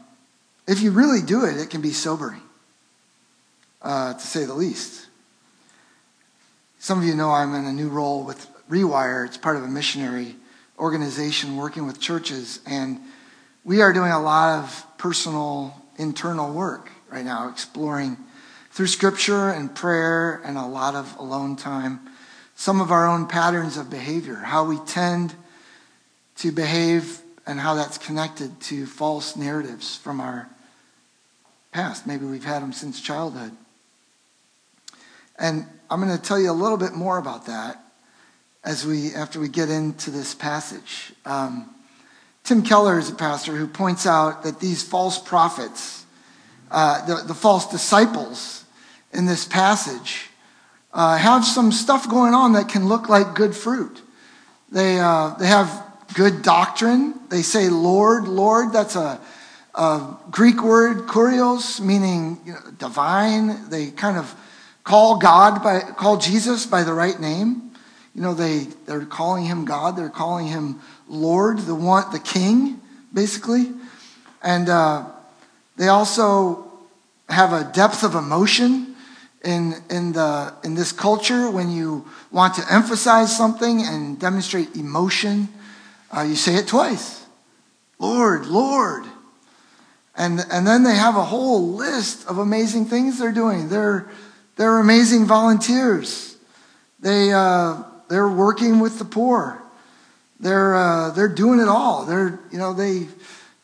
if 0.69 0.83
you 0.83 0.93
really 0.93 1.21
do 1.21 1.45
it, 1.47 1.57
it 1.57 1.71
can 1.71 1.81
be 1.81 1.91
sobering, 1.91 2.43
uh, 3.83 4.15
to 4.15 4.21
say 4.21 4.45
the 4.45 4.55
least. 4.55 5.07
Some 6.79 6.99
of 6.99 7.05
you 7.05 7.15
know 7.15 7.31
I'm 7.31 7.55
in 7.55 7.65
a 7.67 7.73
new 7.73 7.89
role 7.89 8.25
with 8.25 8.49
Rewire. 8.69 9.27
It's 9.27 9.37
part 9.37 9.57
of 9.57 9.63
a 9.63 9.69
missionary 9.69 10.37
organization 10.79 11.57
working 11.57 11.87
with 11.87 12.01
churches, 12.01 12.61
and 12.67 12.99
we 13.65 13.81
are 13.83 13.93
doing 13.93 14.11
a 14.11 14.21
lot 14.21 14.59
of 14.59 14.87
personal, 14.99 15.75
internal 15.97 16.53
work 16.53 16.91
right 17.11 17.25
now, 17.25 17.49
exploring 17.49 18.17
through 18.71 18.87
scripture 18.87 19.51
and 19.51 19.75
prayer 19.75 20.41
and 20.45 20.57
a 20.57 20.67
lot 20.67 20.95
of 20.95 21.17
alone 21.19 21.57
time 21.57 22.01
some 22.55 22.81
of 22.81 22.93
our 22.93 23.09
own 23.09 23.27
patterns 23.27 23.77
of 23.77 23.91
behavior, 23.91 24.37
how 24.37 24.65
we 24.65 24.79
tend 24.87 25.35
to 26.37 26.53
behave, 26.53 27.21
and 27.45 27.59
how 27.59 27.75
that's 27.75 27.99
connected 27.99 28.61
to 28.61 28.87
false 28.87 29.37
narratives 29.37 29.97
from 29.97 30.21
our 30.21 30.49
past. 31.73 32.07
Maybe 32.07 32.25
we've 32.25 32.45
had 32.45 32.63
them 32.63 32.73
since 32.73 33.01
childhood. 33.01 33.51
And 35.39 35.67
I'm 35.91 36.01
going 36.01 36.17
to 36.17 36.23
tell 36.23 36.39
you 36.39 36.51
a 36.51 36.53
little 36.53 36.79
bit 36.79 36.95
more 36.95 37.19
about 37.19 37.47
that 37.47 37.83
as 38.65 38.87
we 38.87 39.15
after 39.15 39.41
we 39.41 39.49
get 39.49 39.71
into 39.71 40.11
this 40.11 40.35
passage. 40.35 41.13
Um, 41.25 41.69
Tim 42.45 42.63
Keller 42.63 42.99
is 42.99 43.09
a 43.11 43.15
pastor 43.15 43.53
who 43.53 43.67
points 43.67 44.07
out 44.07 44.43
that 44.43 44.59
these 44.59 44.83
false 44.83 45.19
prophets, 45.19 46.05
uh, 46.71 47.05
the, 47.07 47.27
the 47.27 47.35
false 47.35 47.71
disciples 47.71 48.65
in 49.13 49.27
this 49.27 49.45
passage, 49.45 50.29
uh, 50.93 51.17
have 51.17 51.45
some 51.45 51.71
stuff 51.71 52.09
going 52.09 52.35
on 52.35 52.55
that 52.55 52.69
can 52.69 52.89
look 52.89 53.09
like 53.09 53.35
good 53.35 53.55
fruit. 53.55 54.03
They, 54.71 54.99
uh, 54.99 55.35
they 55.39 55.47
have 55.47 55.85
good 56.15 56.43
doctrine. 56.43 57.15
They 57.29 57.43
say 57.43 57.69
Lord, 57.69 58.27
Lord. 58.27 58.73
That's 58.73 58.97
a, 58.97 59.21
a 59.75 60.17
Greek 60.31 60.63
word, 60.63 61.07
kurios, 61.07 61.81
meaning 61.81 62.41
you 62.45 62.53
know, 62.53 62.61
divine. 62.77 63.71
They 63.71 63.91
kind 63.91 64.17
of 64.17 64.35
call 64.85 65.19
God 65.19 65.63
by, 65.63 65.81
call 65.81 66.17
Jesus 66.17 66.67
by 66.67 66.83
the 66.83 66.93
right 66.93 67.19
name. 67.19 67.71
You 68.15 68.23
know, 68.23 68.35
they, 68.35 68.67
they're 68.87 69.07
calling 69.07 69.45
him 69.45 69.65
God. 69.65 69.97
They're 69.97 70.11
calling 70.11 70.47
him 70.47 70.81
Lord, 71.09 71.59
the 71.61 71.75
one, 71.75 72.11
the 72.13 72.19
king, 72.19 72.81
basically. 73.13 73.71
And 74.43 74.69
uh, 74.69 75.07
they 75.77 75.89
also 75.89 76.71
have 77.29 77.53
a 77.53 77.71
depth 77.73 78.03
of 78.03 78.15
emotion 78.15 78.95
in, 79.45 79.75
in, 79.91 80.13
the, 80.13 80.55
in 80.63 80.75
this 80.75 80.93
culture 80.93 81.51
when 81.51 81.71
you 81.71 82.07
want 82.31 82.55
to 82.55 82.73
emphasize 82.73 83.37
something 83.37 83.83
and 83.83 84.19
demonstrate 84.19 84.77
emotion. 84.77 85.49
Uh, 86.15 86.23
you 86.23 86.37
say 86.37 86.55
it 86.55 86.67
twice 86.67 87.25
Lord, 87.99 88.47
Lord. 88.47 89.05
And, 90.15 90.41
and 90.51 90.67
then 90.67 90.83
they 90.83 90.95
have 90.95 91.17
a 91.17 91.25
whole 91.25 91.73
list 91.73 92.27
of 92.27 92.37
amazing 92.37 92.85
things 92.85 93.19
they're 93.19 93.33
doing. 93.33 93.71
They're, 93.71 94.11
they're 94.63 94.79
amazing 94.79 95.27
volunteers. 95.27 96.37
They, 97.01 97.33
uh, 97.33 97.83
they're 98.09 98.29
working 98.29 98.79
with 98.79 98.97
the 99.01 99.05
poor. 99.05 99.61
They're, 100.39 100.77
uh, 100.77 101.11
they're 101.11 101.27
doing 101.27 101.59
it 101.59 101.67
all. 101.67 102.07
They're, 102.07 102.39
you 102.53 102.59
know, 102.59 102.73
they, 102.73 103.09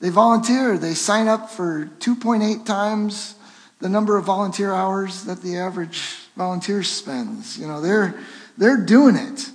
they 0.01 0.09
volunteer. 0.09 0.77
They 0.77 0.95
sign 0.95 1.29
up 1.29 1.51
for 1.51 1.89
2.8 2.01 2.67
times 2.67 3.37
the 3.79 3.89
number 3.89 4.17
of 4.17 4.25
volunteer 4.25 4.75
hours 4.75 5.23
that 5.27 5.41
the 5.41 5.59
average 5.59 6.01
volunteer 6.37 6.83
spends. 6.83 7.57
You 7.57 7.69
know, 7.69 7.81
they're, 7.81 8.19
they're 8.57 8.85
doing 8.85 9.15
it. 9.15 9.53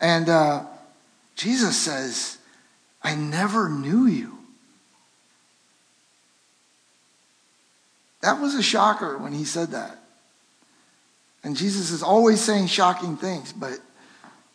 And 0.00 0.30
uh, 0.30 0.64
Jesus 1.36 1.76
says, 1.76 2.38
I 3.02 3.14
never 3.14 3.68
knew 3.68 4.06
you. 4.06 4.38
That 8.22 8.40
was 8.40 8.54
a 8.54 8.62
shocker 8.62 9.18
when 9.18 9.34
he 9.34 9.44
said 9.44 9.72
that. 9.72 9.98
And 11.44 11.56
Jesus 11.56 11.90
is 11.90 12.02
always 12.02 12.40
saying 12.40 12.68
shocking 12.68 13.16
things, 13.16 13.52
but 13.52 13.78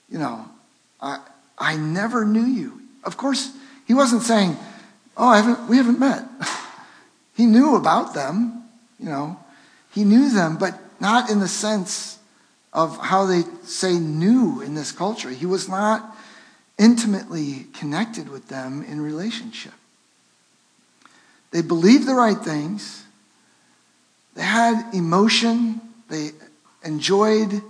you 0.09 0.17
know, 0.17 0.43
I, 0.99 1.19
I 1.57 1.77
never 1.77 2.25
knew 2.25 2.45
you. 2.45 2.81
Of 3.03 3.15
course, 3.15 3.55
he 3.85 3.93
wasn't 3.93 4.23
saying, 4.23 4.57
oh, 5.15 5.27
I 5.27 5.37
haven't, 5.37 5.69
we 5.69 5.77
haven't 5.77 5.99
met. 5.99 6.25
he 7.35 7.45
knew 7.45 7.75
about 7.75 8.15
them, 8.15 8.63
you 8.99 9.05
know. 9.05 9.39
He 9.93 10.03
knew 10.03 10.29
them, 10.29 10.57
but 10.57 10.79
not 10.99 11.29
in 11.29 11.39
the 11.39 11.47
sense 11.47 12.17
of 12.73 12.97
how 12.97 13.25
they 13.25 13.43
say 13.63 13.93
knew 13.93 14.61
in 14.61 14.73
this 14.75 14.91
culture. 14.91 15.29
He 15.29 15.45
was 15.45 15.69
not 15.69 16.15
intimately 16.77 17.67
connected 17.73 18.29
with 18.29 18.47
them 18.47 18.83
in 18.83 19.01
relationship. 19.01 19.73
They 21.51 21.61
believed 21.61 22.07
the 22.07 22.13
right 22.13 22.37
things. 22.37 23.03
They 24.35 24.43
had 24.43 24.93
emotion. 24.93 25.81
They 26.09 26.31
enjoyed 26.89 27.61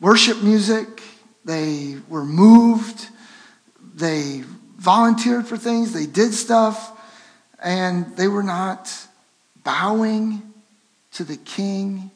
worship 0.00 0.42
music. 0.42 1.02
They 1.44 1.96
were 2.08 2.24
moved. 2.24 3.08
They 3.94 4.42
volunteered 4.78 5.46
for 5.46 5.58
things. 5.58 5.92
They 5.92 6.06
did 6.06 6.32
stuff. 6.32 6.98
And 7.62 8.16
they 8.16 8.28
were 8.28 8.42
not 8.42 8.90
bowing 9.62 10.42
to 11.12 11.24
the 11.24 11.36
king 11.36 12.10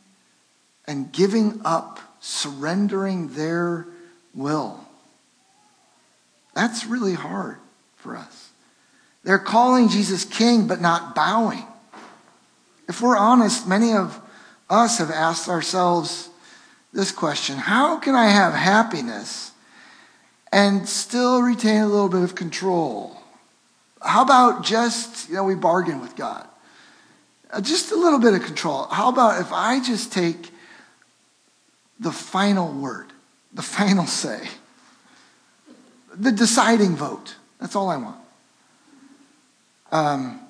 and 0.86 1.12
giving 1.12 1.60
up, 1.64 2.00
surrendering 2.20 3.34
their 3.34 3.86
will. 4.34 4.80
That's 6.54 6.86
really 6.86 7.14
hard 7.14 7.58
for 7.96 8.16
us. 8.16 8.50
They're 9.22 9.38
calling 9.38 9.90
Jesus 9.90 10.24
king, 10.24 10.66
but 10.66 10.80
not 10.80 11.14
bowing. 11.14 11.66
If 12.88 13.02
we're 13.02 13.18
honest, 13.18 13.68
many 13.68 13.92
of 13.92 14.18
us 14.68 14.98
have 14.98 15.10
asked 15.10 15.48
ourselves, 15.48 16.30
this 16.96 17.12
question 17.12 17.56
How 17.56 17.98
can 17.98 18.14
I 18.14 18.28
have 18.28 18.54
happiness 18.54 19.52
and 20.52 20.88
still 20.88 21.42
retain 21.42 21.82
a 21.82 21.86
little 21.86 22.08
bit 22.08 22.22
of 22.22 22.34
control? 22.34 23.16
How 24.02 24.22
about 24.22 24.64
just, 24.64 25.28
you 25.28 25.36
know, 25.36 25.44
we 25.44 25.54
bargain 25.54 26.00
with 26.00 26.16
God? 26.16 26.46
Uh, 27.50 27.60
just 27.60 27.92
a 27.92 27.96
little 27.96 28.18
bit 28.18 28.34
of 28.34 28.42
control. 28.42 28.84
How 28.84 29.08
about 29.08 29.40
if 29.40 29.52
I 29.52 29.80
just 29.80 30.12
take 30.12 30.50
the 32.00 32.12
final 32.12 32.72
word, 32.72 33.06
the 33.52 33.62
final 33.78 34.06
say, 34.06 34.48
the 36.14 36.32
deciding 36.32 36.96
vote? 36.96 37.36
That's 37.60 37.76
all 37.76 37.88
I 37.88 37.96
want. 37.96 38.16
Um, 39.92 40.40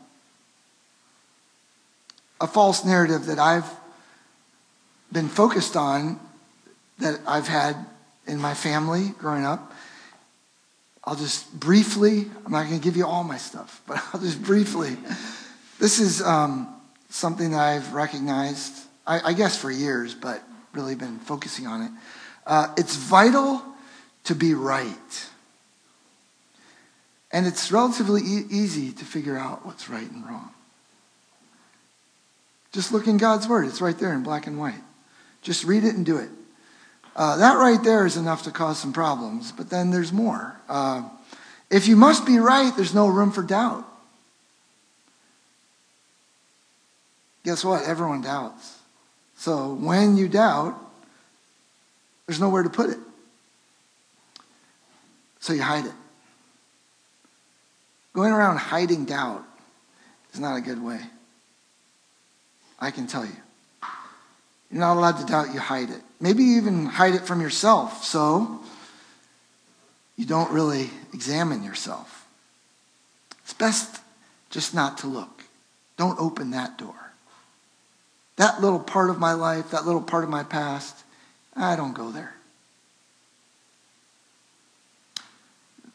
a 2.40 2.46
false 2.46 2.85
narrative 2.85 3.26
that 3.26 3.38
I've 3.38 3.68
been 5.12 5.28
focused 5.28 5.76
on 5.76 6.20
that 6.98 7.20
I've 7.26 7.48
had 7.48 7.76
in 8.26 8.38
my 8.38 8.54
family 8.54 9.10
growing 9.18 9.44
up. 9.44 9.72
I'll 11.04 11.16
just 11.16 11.58
briefly, 11.58 12.26
I'm 12.44 12.52
not 12.52 12.66
going 12.66 12.80
to 12.80 12.84
give 12.84 12.96
you 12.96 13.06
all 13.06 13.22
my 13.22 13.36
stuff, 13.36 13.80
but 13.88 14.02
I'll 14.12 14.20
just 14.20 14.42
briefly. 14.42 14.96
This 15.78 16.00
is 16.00 16.22
um, 16.22 16.74
something 17.10 17.52
that 17.52 17.60
I've 17.60 17.92
recognized, 17.92 18.74
I, 19.06 19.30
I, 19.30 19.32
guess 19.32 19.56
for 19.56 19.70
years, 19.70 20.14
but 20.14 20.42
really 20.72 20.94
been 20.94 21.18
focusing 21.18 21.66
on 21.66 21.82
it. 21.82 21.90
Uh, 22.46 22.68
it's 22.76 22.96
vital 22.96 23.62
to 24.24 24.34
be 24.34 24.54
right. 24.54 25.28
And 27.30 27.46
it's 27.46 27.70
relatively 27.70 28.22
e- 28.22 28.46
easy 28.50 28.92
to 28.92 29.04
figure 29.04 29.36
out 29.36 29.66
what's 29.66 29.88
right 29.88 30.10
and 30.10 30.24
wrong. 30.24 30.50
Just 32.72 32.92
look 32.92 33.06
in 33.06 33.16
God's 33.16 33.48
Word, 33.48 33.66
it's 33.66 33.80
right 33.80 33.98
there 33.98 34.12
in 34.12 34.22
black 34.22 34.46
and 34.46 34.58
white. 34.58 34.82
Just 35.46 35.62
read 35.62 35.85
it 35.85 35.94
and 35.94 36.04
do 36.04 36.18
it. 36.18 36.28
Uh, 37.14 37.37
that 37.37 37.56
right 37.56 37.80
there 37.85 38.04
is 38.04 38.16
enough 38.16 38.42
to 38.42 38.50
cause 38.50 38.80
some 38.80 38.92
problems, 38.92 39.52
but 39.52 39.70
then 39.70 39.92
there's 39.92 40.12
more. 40.12 40.61
Uh, 40.68 41.09
if 41.70 41.87
you 41.87 41.94
must 41.94 42.26
be 42.26 42.40
right, 42.40 42.72
there's 42.74 42.92
no 42.92 43.06
room 43.06 43.30
for 43.30 43.44
doubt. 43.44 43.87
Guess 47.44 47.64
what? 47.64 47.85
Everyone 47.85 48.22
doubts. 48.22 48.76
So 49.37 49.74
when 49.74 50.16
you 50.16 50.28
doubt, 50.28 50.74
there's 52.26 52.40
nowhere 52.40 52.64
to 52.64 52.70
put 52.70 52.90
it. 52.90 52.98
So 55.38 55.52
you 55.52 55.62
hide 55.62 55.87
it. 55.87 55.94
Going 58.14 58.32
around 58.32 58.56
hiding 58.56 59.04
doubt 59.04 59.44
is 60.35 60.40
not 60.40 60.56
a 60.56 60.61
good 60.61 60.82
way. 60.82 61.02
I 62.80 62.90
can 62.90 63.06
tell 63.06 63.24
you. 63.24 63.37
You're 64.76 64.84
not 64.84 64.98
allowed 64.98 65.18
to 65.20 65.24
doubt, 65.24 65.54
you 65.54 65.58
hide 65.58 65.88
it. 65.88 66.02
Maybe 66.20 66.44
you 66.44 66.58
even 66.58 66.84
hide 66.84 67.14
it 67.14 67.22
from 67.22 67.40
yourself 67.40 68.04
so 68.04 68.60
you 70.18 70.26
don't 70.26 70.50
really 70.50 70.90
examine 71.14 71.62
yourself. 71.62 72.28
It's 73.42 73.54
best 73.54 74.02
just 74.50 74.74
not 74.74 74.98
to 74.98 75.06
look. 75.06 75.44
Don't 75.96 76.20
open 76.20 76.50
that 76.50 76.76
door. 76.76 77.12
That 78.36 78.60
little 78.60 78.78
part 78.78 79.08
of 79.08 79.18
my 79.18 79.32
life, 79.32 79.70
that 79.70 79.86
little 79.86 80.02
part 80.02 80.24
of 80.24 80.28
my 80.28 80.42
past, 80.42 81.04
I 81.56 81.74
don't 81.74 81.94
go 81.94 82.10
there. 82.10 82.34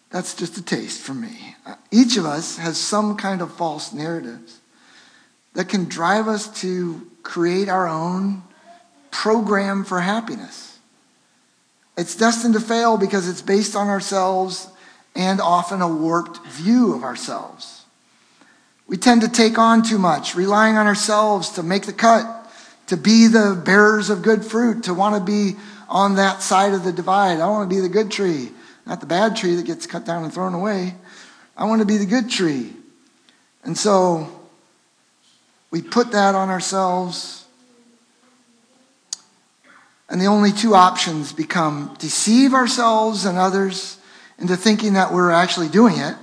That's 0.09 0.33
just 0.33 0.57
a 0.57 0.63
taste 0.63 1.01
for 1.01 1.13
me. 1.13 1.55
Each 1.91 2.17
of 2.17 2.25
us 2.25 2.57
has 2.57 2.79
some 2.79 3.15
kind 3.15 3.43
of 3.43 3.53
false 3.53 3.93
narratives 3.93 4.59
that 5.53 5.69
can 5.69 5.85
drive 5.85 6.27
us 6.27 6.61
to 6.61 7.07
create 7.21 7.69
our 7.69 7.87
own 7.87 8.41
program 9.11 9.83
for 9.83 9.99
happiness. 9.99 10.79
It's 11.97 12.15
destined 12.15 12.53
to 12.55 12.59
fail 12.59 12.97
because 12.97 13.27
it's 13.27 13.41
based 13.41 13.75
on 13.75 13.87
ourselves 13.87 14.69
and 15.15 15.41
often 15.41 15.81
a 15.81 15.87
warped 15.87 16.45
view 16.47 16.95
of 16.95 17.03
ourselves. 17.03 17.83
We 18.87 18.97
tend 18.97 19.21
to 19.21 19.29
take 19.29 19.57
on 19.57 19.83
too 19.83 19.97
much, 19.97 20.35
relying 20.35 20.77
on 20.77 20.87
ourselves 20.87 21.49
to 21.51 21.63
make 21.63 21.85
the 21.85 21.93
cut, 21.93 22.25
to 22.87 22.97
be 22.97 23.27
the 23.27 23.61
bearers 23.65 24.09
of 24.09 24.21
good 24.21 24.43
fruit, 24.43 24.83
to 24.83 24.93
want 24.93 25.15
to 25.15 25.21
be 25.21 25.57
on 25.87 26.15
that 26.15 26.41
side 26.41 26.73
of 26.73 26.83
the 26.83 26.91
divide. 26.91 27.39
I 27.39 27.47
want 27.47 27.69
to 27.69 27.75
be 27.75 27.81
the 27.81 27.89
good 27.89 28.11
tree, 28.11 28.51
not 28.85 28.99
the 28.99 29.05
bad 29.05 29.35
tree 29.35 29.55
that 29.55 29.65
gets 29.65 29.85
cut 29.85 30.05
down 30.05 30.23
and 30.23 30.33
thrown 30.33 30.53
away. 30.53 30.95
I 31.55 31.65
want 31.65 31.81
to 31.81 31.85
be 31.85 31.97
the 31.97 32.05
good 32.05 32.29
tree. 32.29 32.73
And 33.63 33.77
so 33.77 34.29
we 35.69 35.81
put 35.81 36.11
that 36.11 36.35
on 36.35 36.49
ourselves. 36.49 37.40
And 40.11 40.19
the 40.19 40.25
only 40.25 40.51
two 40.51 40.75
options 40.75 41.31
become 41.31 41.95
deceive 41.97 42.53
ourselves 42.53 43.23
and 43.23 43.37
others 43.37 43.97
into 44.37 44.57
thinking 44.57 44.93
that 44.93 45.13
we're 45.13 45.31
actually 45.31 45.69
doing 45.69 45.97
it. 45.97 46.15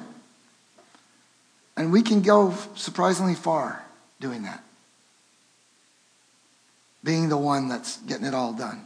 And 1.74 1.90
we 1.90 2.02
can 2.02 2.20
go 2.20 2.54
surprisingly 2.74 3.34
far 3.34 3.82
doing 4.20 4.42
that. 4.42 4.62
Being 7.02 7.30
the 7.30 7.38
one 7.38 7.68
that's 7.68 7.96
getting 8.02 8.26
it 8.26 8.34
all 8.34 8.52
done. 8.52 8.84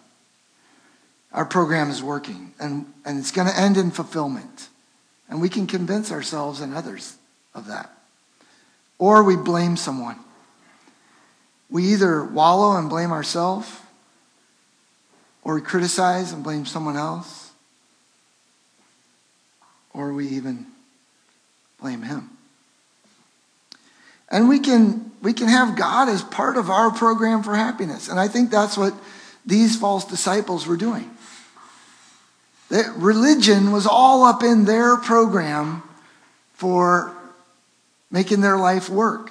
Our 1.33 1.47
program 1.47 1.91
is 1.91 2.01
working, 2.01 2.53
and, 2.61 2.87
and 3.05 3.19
it's 3.19 3.33
going 3.33 3.49
to 3.49 3.59
end 3.59 3.79
in 3.79 3.91
fulfillment. 3.91 4.69
And 5.29 5.41
we 5.41 5.49
can 5.49 5.67
convince 5.67 6.13
ourselves 6.13 6.61
and 6.61 6.75
others 6.75 7.17
of 7.57 7.67
that. 7.67 7.91
Or 9.01 9.25
we 9.25 9.35
blame 9.35 9.77
someone. 9.77 10.19
We 11.69 11.93
either 11.93 12.23
wallow 12.23 12.77
and 12.79 12.89
blame 12.89 13.11
ourselves, 13.11 13.69
or 15.43 15.57
we 15.57 15.61
criticize 15.61 16.33
and 16.33 16.45
blame 16.45 16.67
someone 16.67 16.97
else, 16.97 17.51
or 19.93 20.13
we 20.13 20.29
even 20.29 20.67
blame 21.81 22.03
him. 22.03 22.31
And 24.31 24.49
we 24.49 24.61
can, 24.61 25.13
we 25.21 25.35
can 25.35 25.49
have 25.49 25.77
God 25.77 26.09
as 26.09 26.23
part 26.23 26.57
of 26.57 26.71
our 26.71 26.91
program 26.91 27.43
for 27.43 27.55
happiness. 27.55 28.09
And 28.09 28.19
I 28.19 28.29
think 28.29 28.51
that's 28.51 28.79
what 28.79 28.95
these 29.45 29.77
false 29.79 30.07
disciples 30.07 30.67
were 30.67 30.77
doing. 30.77 31.11
That 32.71 32.95
religion 32.97 33.73
was 33.73 33.87
all 33.87 34.25
up 34.25 34.43
in 34.43 34.65
their 34.65 34.97
program 34.97 35.83
for 36.55 37.15
making 38.11 38.41
their 38.41 38.57
life 38.57 38.89
work. 38.89 39.31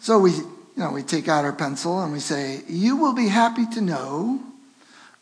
So 0.00 0.20
we, 0.20 0.32
you 0.76 0.82
know, 0.82 0.90
we 0.90 1.02
take 1.02 1.28
out 1.28 1.44
our 1.44 1.52
pencil 1.52 2.00
and 2.00 2.12
we 2.12 2.20
say, 2.20 2.62
You 2.66 2.96
will 2.96 3.12
be 3.12 3.28
happy 3.28 3.66
to 3.74 3.80
know, 3.80 4.40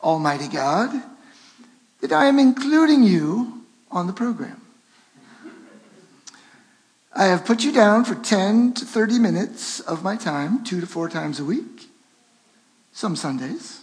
Almighty 0.03 0.49
God, 0.49 0.91
that 2.01 2.13
I 2.13 2.27
am 2.27 2.39
including 2.39 3.03
you 3.03 3.65
on 3.91 4.07
the 4.07 4.13
program. 4.13 4.61
I 7.13 7.25
have 7.27 7.45
put 7.45 7.65
you 7.65 7.73
down 7.73 8.05
for 8.05 8.15
10 8.15 8.75
to 8.75 8.85
30 8.85 9.19
minutes 9.19 9.81
of 9.81 10.05
my 10.05 10.17
time, 10.17 10.63
two 10.65 10.81
to 10.81 10.87
four 10.87 11.09
times 11.09 11.41
a 11.41 11.45
week, 11.45 11.89
some 12.93 13.17
Sundays. 13.17 13.83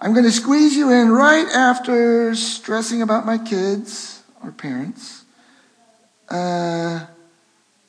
I'm 0.00 0.12
going 0.12 0.24
to 0.24 0.32
squeeze 0.32 0.74
you 0.74 0.90
in 0.90 1.12
right 1.12 1.46
after 1.46 2.34
stressing 2.34 3.02
about 3.02 3.24
my 3.24 3.38
kids 3.38 4.24
or 4.42 4.50
parents. 4.50 5.22
Uh, 6.28 7.06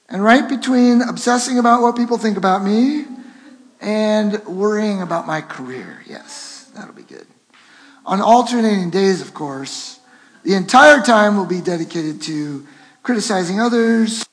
and 0.10 0.24
right 0.24 0.48
between 0.48 1.02
obsessing 1.02 1.60
about 1.60 1.82
what 1.82 1.96
people 1.96 2.18
think 2.18 2.38
about 2.38 2.63
me 2.63 3.06
and 3.82 4.44
worrying 4.46 5.02
about 5.02 5.28
my 5.28 5.42
career. 5.42 6.04
Yes, 6.08 6.72
that'll 6.76 6.94
be 6.94 7.04
good. 7.04 7.28
On 8.06 8.22
alternating 8.22 8.89
days, 8.89 9.22
of 9.22 9.34
course, 9.34 10.00
the 10.44 10.56
entire 10.56 11.02
time 11.02 11.38
will 11.38 11.46
be 11.46 11.62
dedicated 11.62 12.22
to 12.24 12.66
criticizing 13.02 13.60
others, 13.60 14.26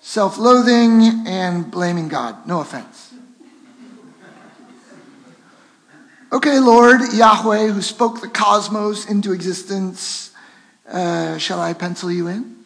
self 0.00 0.38
loathing, 0.38 1.26
and 1.26 1.70
blaming 1.70 2.08
God. 2.08 2.46
No 2.46 2.60
offense. 2.60 3.14
Okay, 6.32 6.58
Lord 6.60 7.00
Yahweh, 7.12 7.66
who 7.68 7.82
spoke 7.82 8.22
the 8.22 8.28
cosmos 8.28 9.06
into 9.06 9.32
existence, 9.32 10.32
uh, 10.88 11.36
shall 11.36 11.60
I 11.60 11.74
pencil 11.74 12.10
you 12.10 12.28
in? 12.28 12.61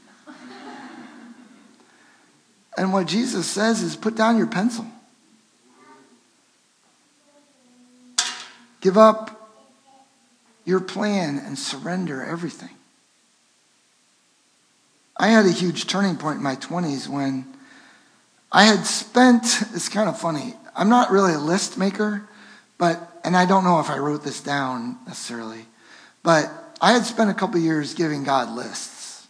And 2.77 2.93
what 2.93 3.07
Jesus 3.07 3.47
says 3.47 3.83
is 3.83 3.97
put 3.97 4.17
down 4.17 4.37
your 4.37 4.47
pencil. 4.47 4.87
Give 8.81 8.99
up 8.99 9.37
your 10.65 10.81
plan 10.81 11.39
and 11.39 11.59
surrender 11.59 12.23
everything. 12.23 12.71
I 15.17 15.29
had 15.29 15.47
a 15.47 15.51
huge 15.51 15.87
turning 15.87 16.17
point 16.17 16.37
in 16.37 16.43
my 16.43 16.57
20s 16.57 17.09
when 17.09 17.47
I 18.53 18.65
had 18.65 18.85
spent, 18.85 19.45
it's 19.73 19.89
kind 19.89 20.09
of 20.09 20.21
funny, 20.21 20.55
I'm 20.75 20.91
not 20.91 21.11
really 21.11 21.33
a 21.33 21.39
list 21.39 21.79
maker, 21.79 22.29
but, 22.77 23.21
and 23.25 23.35
I 23.35 23.47
don't 23.47 23.65
know 23.65 23.81
if 23.81 23.89
I 23.89 23.97
wrote 23.99 24.23
this 24.23 24.43
down 24.43 24.99
necessarily, 25.07 25.65
but 26.23 26.51
I 26.81 26.93
had 26.93 27.05
spent 27.05 27.31
a 27.31 27.35
couple 27.35 27.59
years 27.59 27.95
giving 27.95 28.25
God 28.25 28.55
lists. 28.55 29.27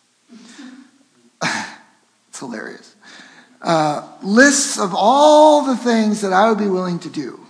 it's 1.42 2.38
hilarious. 2.38 2.95
Uh, 3.62 4.06
lists 4.22 4.78
of 4.78 4.94
all 4.94 5.66
the 5.66 5.76
things 5.76 6.20
that 6.20 6.32
I 6.32 6.48
would 6.48 6.58
be 6.58 6.68
willing 6.68 6.98
to 7.00 7.10
do 7.10 7.40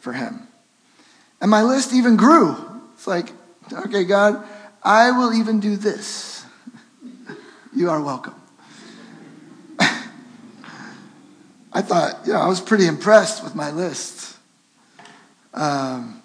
for 0.00 0.12
Him. 0.12 0.46
And 1.40 1.50
my 1.50 1.62
list 1.62 1.92
even 1.92 2.16
grew. 2.16 2.56
It's 2.94 3.06
like, 3.06 3.32
okay, 3.72 4.04
God, 4.04 4.46
I 4.82 5.10
will 5.10 5.34
even 5.34 5.60
do 5.60 5.76
this. 5.76 6.44
You 7.74 7.88
are 7.88 8.02
welcome. 8.02 8.34
I 9.78 11.80
thought, 11.80 12.20
you 12.26 12.34
know, 12.34 12.40
I 12.40 12.46
was 12.46 12.60
pretty 12.60 12.86
impressed 12.86 13.42
with 13.42 13.54
my 13.54 13.70
list. 13.70 14.36
Um, 15.54 16.22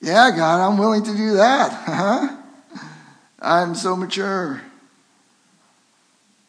yeah, 0.00 0.30
God, 0.34 0.66
I'm 0.66 0.78
willing 0.78 1.04
to 1.04 1.14
do 1.14 1.34
that. 1.34 1.72
Huh? 1.86 2.36
I'm 3.38 3.74
so 3.74 3.94
mature. 3.94 4.62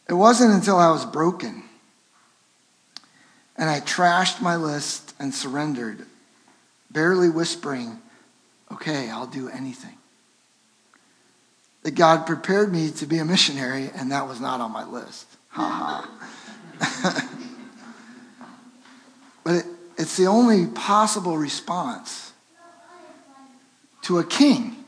It 0.08 0.14
wasn't 0.14 0.54
until 0.54 0.78
I 0.78 0.92
was 0.92 1.06
broken 1.06 1.64
and 3.58 3.70
I 3.70 3.80
trashed 3.80 4.42
my 4.42 4.56
list 4.56 5.14
and 5.20 5.34
surrendered, 5.34 6.06
barely 6.92 7.30
whispering, 7.30 8.00
okay, 8.72 9.10
I'll 9.10 9.28
do 9.28 9.50
anything 9.50 9.98
that 11.86 11.94
God 11.94 12.26
prepared 12.26 12.74
me 12.74 12.90
to 12.90 13.06
be 13.06 13.20
a 13.20 13.26
missionary, 13.26 13.92
and 13.94 14.12
that 14.12 14.28
was 14.28 14.42
not 14.42 14.60
on 14.60 14.72
my 14.72 14.84
list. 14.86 15.28
Ha 15.50 16.10
ha. 16.80 17.30
but 19.44 19.54
it, 19.54 19.66
it's 19.96 20.18
the 20.18 20.26
only 20.26 20.66
possible 20.66 21.38
response 21.38 22.34
to 24.02 24.18
a 24.18 24.24
king. 24.24 24.85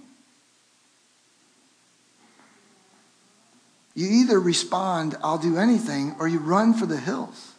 You 3.97 4.07
either 4.21 4.39
respond, 4.39 5.15
I'll 5.23 5.39
do 5.39 5.57
anything, 5.57 6.15
or 6.19 6.27
you 6.27 6.37
run 6.37 6.75
for 6.75 6.85
the 6.85 6.99
hills. 6.99 7.53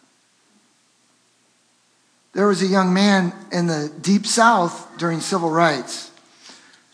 There 2.33 2.47
was 2.47 2.63
a 2.63 2.67
young 2.67 2.95
man 2.95 3.33
in 3.51 3.67
the 3.67 3.93
deep 4.01 4.25
south 4.25 4.89
during 4.99 5.19
civil 5.19 5.51
rights 5.51 6.13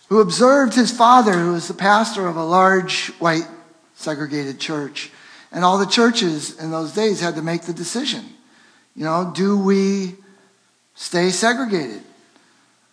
who 0.09 0.21
observed 0.21 0.75
his 0.75 0.91
father, 0.91 1.33
who 1.35 1.53
was 1.53 1.69
the 1.69 1.75
pastor 1.75 2.27
of 2.27 2.37
a 2.37 2.43
large 2.43 3.09
white 3.19 3.47
segregated 3.97 4.61
church. 4.61 5.11
And 5.53 5.63
all 5.63 5.77
the 5.77 5.85
churches 5.85 6.59
in 6.59 6.71
those 6.71 6.95
days 6.95 7.21
had 7.21 7.35
to 7.35 7.43
make 7.43 7.65
the 7.65 7.75
decision. 7.75 8.25
You 8.97 9.05
know, 9.05 9.31
do 9.37 9.59
we 9.59 10.15
stay 10.95 11.29
segregated? 11.29 12.01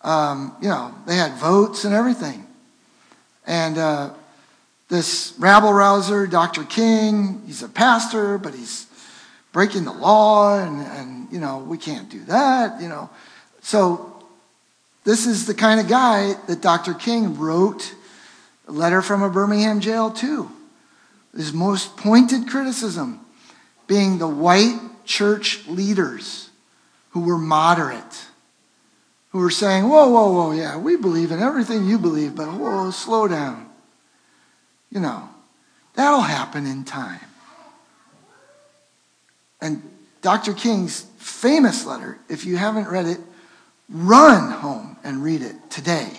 Um, 0.01 0.53
you 0.61 0.67
know, 0.67 0.93
they 1.07 1.15
had 1.15 1.31
votes 1.35 1.85
and 1.85 1.95
everything. 1.95 2.45
And 3.47 3.77
uh, 3.77 4.09
this 4.91 5.33
rabble 5.39 5.71
rouser, 5.71 6.27
Dr. 6.27 6.65
King, 6.65 7.41
he's 7.47 7.63
a 7.63 7.69
pastor, 7.69 8.37
but 8.37 8.53
he's 8.53 8.87
breaking 9.53 9.85
the 9.85 9.93
law, 9.93 10.59
and, 10.59 10.81
and 10.81 11.31
you 11.31 11.39
know, 11.39 11.59
we 11.59 11.77
can't 11.77 12.09
do 12.09 12.19
that, 12.25 12.81
you 12.81 12.89
know. 12.89 13.09
So 13.61 14.21
this 15.05 15.25
is 15.25 15.47
the 15.47 15.53
kind 15.53 15.79
of 15.79 15.87
guy 15.87 16.33
that 16.47 16.61
Dr. 16.61 16.93
King 16.93 17.39
wrote 17.39 17.95
a 18.67 18.73
letter 18.73 19.01
from 19.01 19.23
a 19.23 19.29
Birmingham 19.29 19.79
jail 19.79 20.11
to. 20.11 20.51
His 21.33 21.53
most 21.53 21.95
pointed 21.95 22.49
criticism 22.49 23.21
being 23.87 24.17
the 24.17 24.27
white 24.27 24.77
church 25.05 25.65
leaders 25.67 26.49
who 27.11 27.21
were 27.21 27.37
moderate, 27.37 28.25
who 29.29 29.39
were 29.39 29.51
saying, 29.51 29.87
Whoa, 29.87 30.09
whoa, 30.09 30.33
whoa, 30.33 30.51
yeah, 30.51 30.77
we 30.77 30.97
believe 30.97 31.31
in 31.31 31.41
everything 31.41 31.85
you 31.85 31.97
believe, 31.97 32.35
but 32.35 32.49
whoa, 32.49 32.91
slow 32.91 33.29
down. 33.29 33.70
You 34.91 34.99
know, 34.99 35.29
that'll 35.95 36.21
happen 36.21 36.65
in 36.65 36.83
time. 36.83 37.19
And 39.61 39.81
Dr. 40.21 40.53
King's 40.53 41.01
famous 41.17 41.85
letter, 41.85 42.17
if 42.29 42.45
you 42.45 42.57
haven't 42.57 42.87
read 42.87 43.05
it, 43.05 43.19
Run 43.91 44.51
home 44.51 44.95
and 45.03 45.21
read 45.21 45.41
it 45.41 45.55
today. 45.69 46.09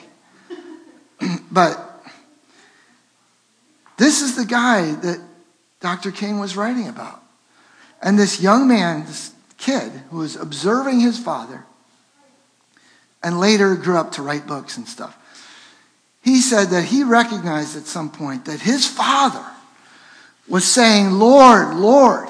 but 1.51 2.05
this 3.97 4.21
is 4.21 4.37
the 4.37 4.45
guy 4.45 4.93
that 4.93 5.19
Dr. 5.81 6.13
King 6.13 6.39
was 6.39 6.55
writing 6.55 6.87
about. 6.87 7.23
And 8.03 8.19
this 8.19 8.43
young 8.43 8.69
man, 8.69 9.07
this 9.07 9.33
kid, 9.57 9.91
who 10.11 10.19
was 10.19 10.37
observing 10.37 11.01
his 11.01 11.19
father, 11.19 11.65
and 13.23 13.41
later 13.41 13.75
grew 13.75 13.97
up 13.97 14.13
to 14.13 14.23
write 14.23 14.47
books 14.47 14.77
and 14.77 14.87
stuff. 14.87 15.17
He 16.23 16.41
said 16.41 16.71
that 16.71 16.85
he 16.85 17.03
recognized 17.03 17.77
at 17.77 17.87
some 17.87 18.11
point 18.11 18.45
that 18.45 18.61
his 18.61 18.87
father 18.87 19.45
was 20.49 20.65
saying, 20.65 21.11
Lord, 21.11 21.75
Lord, 21.75 22.29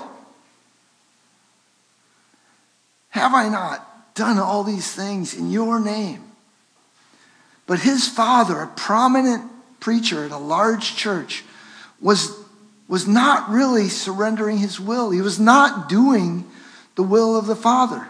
have 3.11 3.35
I 3.35 3.49
not 3.49 4.15
done 4.15 4.39
all 4.39 4.65
these 4.65 4.91
things 4.91 5.35
in 5.35 5.51
your 5.51 5.79
name? 5.79 6.23
But 7.67 7.81
his 7.81 8.09
father, 8.09 8.61
a 8.61 8.67
prominent 8.67 9.51
preacher 9.79 10.25
at 10.25 10.31
a 10.31 10.39
large 10.39 10.97
church, 10.97 11.45
was, 12.01 12.35
was 12.89 13.07
not 13.07 13.51
really 13.51 13.89
surrendering 13.89 14.59
his 14.59 14.81
will. 14.81 15.11
He 15.11 15.21
was 15.21 15.39
not 15.39 15.89
doing 15.89 16.51
the 16.95 17.03
will 17.03 17.37
of 17.37 17.47
the 17.47 17.57
Father. 17.57 18.09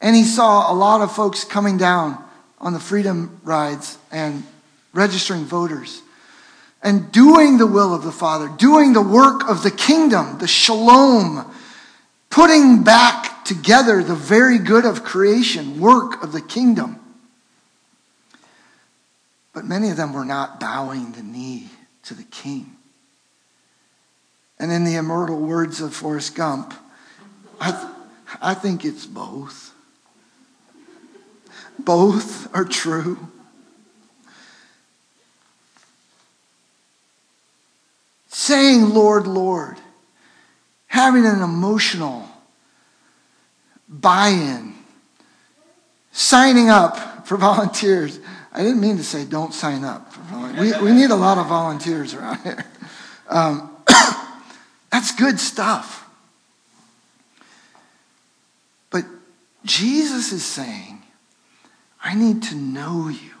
And 0.00 0.14
he 0.14 0.24
saw 0.24 0.72
a 0.72 0.74
lot 0.74 1.00
of 1.00 1.14
folks 1.14 1.44
coming 1.44 1.76
down 1.76 2.22
on 2.60 2.72
the 2.72 2.80
freedom 2.80 3.40
rides 3.44 3.98
and 4.10 4.44
registering 4.96 5.44
voters 5.44 6.02
and 6.82 7.10
doing 7.12 7.58
the 7.58 7.66
will 7.66 7.94
of 7.94 8.02
the 8.02 8.12
Father, 8.12 8.48
doing 8.56 8.92
the 8.92 9.02
work 9.02 9.48
of 9.48 9.62
the 9.62 9.70
kingdom, 9.70 10.38
the 10.38 10.48
shalom, 10.48 11.52
putting 12.30 12.82
back 12.82 13.44
together 13.44 14.02
the 14.02 14.14
very 14.14 14.58
good 14.58 14.84
of 14.84 15.04
creation, 15.04 15.80
work 15.80 16.22
of 16.22 16.32
the 16.32 16.40
kingdom. 16.40 16.98
But 19.52 19.64
many 19.64 19.90
of 19.90 19.96
them 19.96 20.12
were 20.12 20.24
not 20.24 20.60
bowing 20.60 21.12
the 21.12 21.22
knee 21.22 21.70
to 22.04 22.14
the 22.14 22.24
king. 22.24 22.76
And 24.58 24.70
in 24.70 24.84
the 24.84 24.96
immortal 24.96 25.38
words 25.38 25.80
of 25.80 25.94
Forrest 25.94 26.34
Gump, 26.34 26.74
I, 27.60 27.70
th- 27.70 28.38
I 28.40 28.54
think 28.54 28.84
it's 28.84 29.06
both. 29.06 29.72
Both 31.78 32.54
are 32.54 32.64
true. 32.64 33.28
Saying, 38.38 38.90
Lord, 38.90 39.26
Lord, 39.26 39.78
having 40.88 41.24
an 41.24 41.40
emotional 41.40 42.28
buy 43.88 44.28
in, 44.28 44.74
signing 46.12 46.68
up 46.68 47.26
for 47.26 47.36
volunteers. 47.38 48.20
I 48.52 48.58
didn't 48.58 48.82
mean 48.82 48.98
to 48.98 49.04
say 49.04 49.24
don't 49.24 49.54
sign 49.54 49.84
up. 49.84 50.12
We, 50.60 50.70
we 50.82 50.92
need 50.92 51.08
a 51.08 51.16
lot 51.16 51.38
of 51.38 51.46
volunteers 51.46 52.12
around 52.12 52.42
here. 52.42 52.66
Um, 53.30 53.74
that's 54.92 55.14
good 55.16 55.40
stuff. 55.40 56.06
But 58.90 59.06
Jesus 59.64 60.32
is 60.32 60.44
saying, 60.44 61.02
I 62.04 62.14
need 62.14 62.42
to 62.42 62.54
know 62.54 63.08
you, 63.08 63.35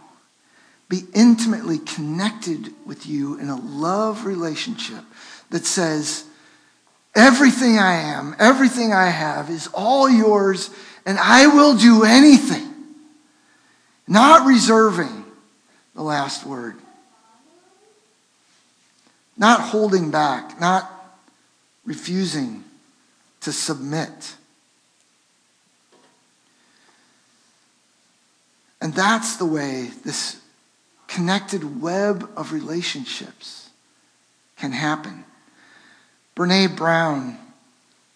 be 0.88 1.02
intimately 1.14 1.78
connected 1.78 2.72
with 2.84 3.06
you 3.06 3.38
in 3.38 3.48
a 3.48 3.56
love 3.56 4.24
relationship 4.24 5.02
that 5.50 5.66
says, 5.66 6.24
everything 7.14 7.78
I 7.78 7.94
am, 7.94 8.36
everything 8.38 8.92
I 8.92 9.08
have 9.08 9.50
is 9.50 9.68
all 9.68 10.08
yours, 10.08 10.70
and 11.04 11.18
I 11.18 11.46
will 11.48 11.76
do 11.76 12.04
anything 12.04 12.66
not 14.08 14.46
reserving 14.46 15.24
the 15.94 16.02
last 16.02 16.46
word, 16.46 16.76
not 19.36 19.60
holding 19.60 20.10
back, 20.10 20.60
not 20.60 20.90
refusing 21.84 22.62
to 23.40 23.52
submit. 23.52 24.34
And 28.80 28.94
that's 28.94 29.36
the 29.36 29.46
way 29.46 29.90
this 30.04 30.40
connected 31.08 31.80
web 31.80 32.28
of 32.36 32.52
relationships 32.52 33.70
can 34.56 34.72
happen. 34.72 35.24
Brene 36.34 36.76
Brown 36.76 37.38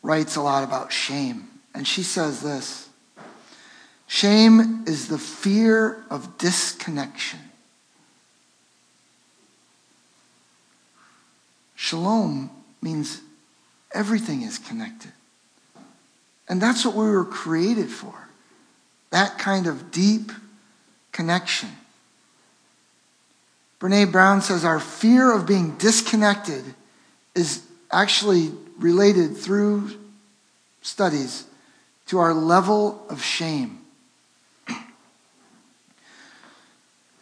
writes 0.03 0.37
a 0.37 0.42
lot 0.42 0.64
about 0.64 0.92
shame, 0.92 1.48
and 1.74 1.87
she 1.87 2.03
says 2.03 2.42
this 2.42 2.88
Shame 4.07 4.85
is 4.87 5.09
the 5.09 5.18
fear 5.18 6.05
of 6.11 6.37
disconnection. 6.37 7.38
Shalom 11.76 12.50
means 12.83 13.20
everything 13.92 14.42
is 14.42 14.59
connected. 14.59 15.12
And 16.48 16.61
that's 16.61 16.85
what 16.85 16.94
we 16.94 17.05
were 17.05 17.24
created 17.24 17.88
for 17.88 18.14
that 19.11 19.38
kind 19.38 19.66
of 19.66 19.90
deep 19.90 20.31
connection. 21.12 21.68
Brene 23.80 24.12
Brown 24.12 24.42
says 24.42 24.64
our 24.64 24.78
fear 24.78 25.34
of 25.34 25.46
being 25.46 25.76
disconnected 25.78 26.62
is 27.34 27.66
actually 27.90 28.52
related 28.78 29.36
through 29.36 29.90
studies 30.82 31.46
to 32.06 32.18
our 32.18 32.34
level 32.34 33.04
of 33.08 33.22
shame. 33.22 33.78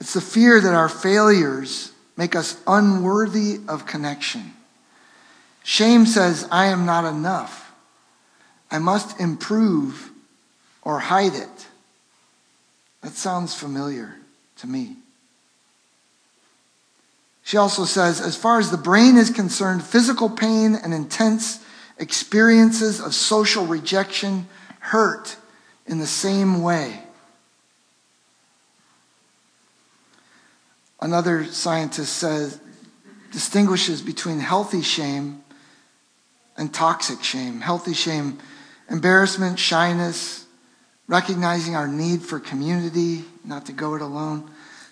It's 0.00 0.14
the 0.14 0.20
fear 0.20 0.60
that 0.60 0.74
our 0.74 0.88
failures 0.88 1.92
make 2.16 2.34
us 2.34 2.60
unworthy 2.66 3.60
of 3.68 3.86
connection. 3.86 4.52
Shame 5.62 6.06
says, 6.06 6.48
I 6.50 6.66
am 6.66 6.86
not 6.86 7.04
enough. 7.04 7.72
I 8.70 8.78
must 8.78 9.20
improve 9.20 10.10
or 10.82 10.98
hide 10.98 11.34
it. 11.34 11.66
That 13.02 13.12
sounds 13.12 13.54
familiar 13.54 14.16
to 14.56 14.66
me. 14.66 14.96
She 17.48 17.56
also 17.56 17.86
says, 17.86 18.20
as 18.20 18.36
far 18.36 18.58
as 18.58 18.70
the 18.70 18.76
brain 18.76 19.16
is 19.16 19.30
concerned, 19.30 19.82
physical 19.82 20.28
pain 20.28 20.74
and 20.74 20.92
intense 20.92 21.64
experiences 21.96 23.00
of 23.00 23.14
social 23.14 23.64
rejection 23.64 24.46
hurt 24.80 25.34
in 25.86 25.98
the 25.98 26.06
same 26.06 26.60
way. 26.60 27.02
Another 31.00 31.46
scientist 31.46 32.18
says, 32.18 32.60
distinguishes 33.32 34.02
between 34.02 34.40
healthy 34.40 34.82
shame 34.82 35.42
and 36.58 36.74
toxic 36.74 37.24
shame. 37.24 37.62
Healthy 37.62 37.94
shame, 37.94 38.40
embarrassment, 38.90 39.58
shyness, 39.58 40.44
recognizing 41.06 41.74
our 41.74 41.88
need 41.88 42.20
for 42.20 42.40
community, 42.40 43.24
not 43.42 43.64
to 43.64 43.72
go 43.72 43.94
it 43.94 44.02
alone. 44.02 44.50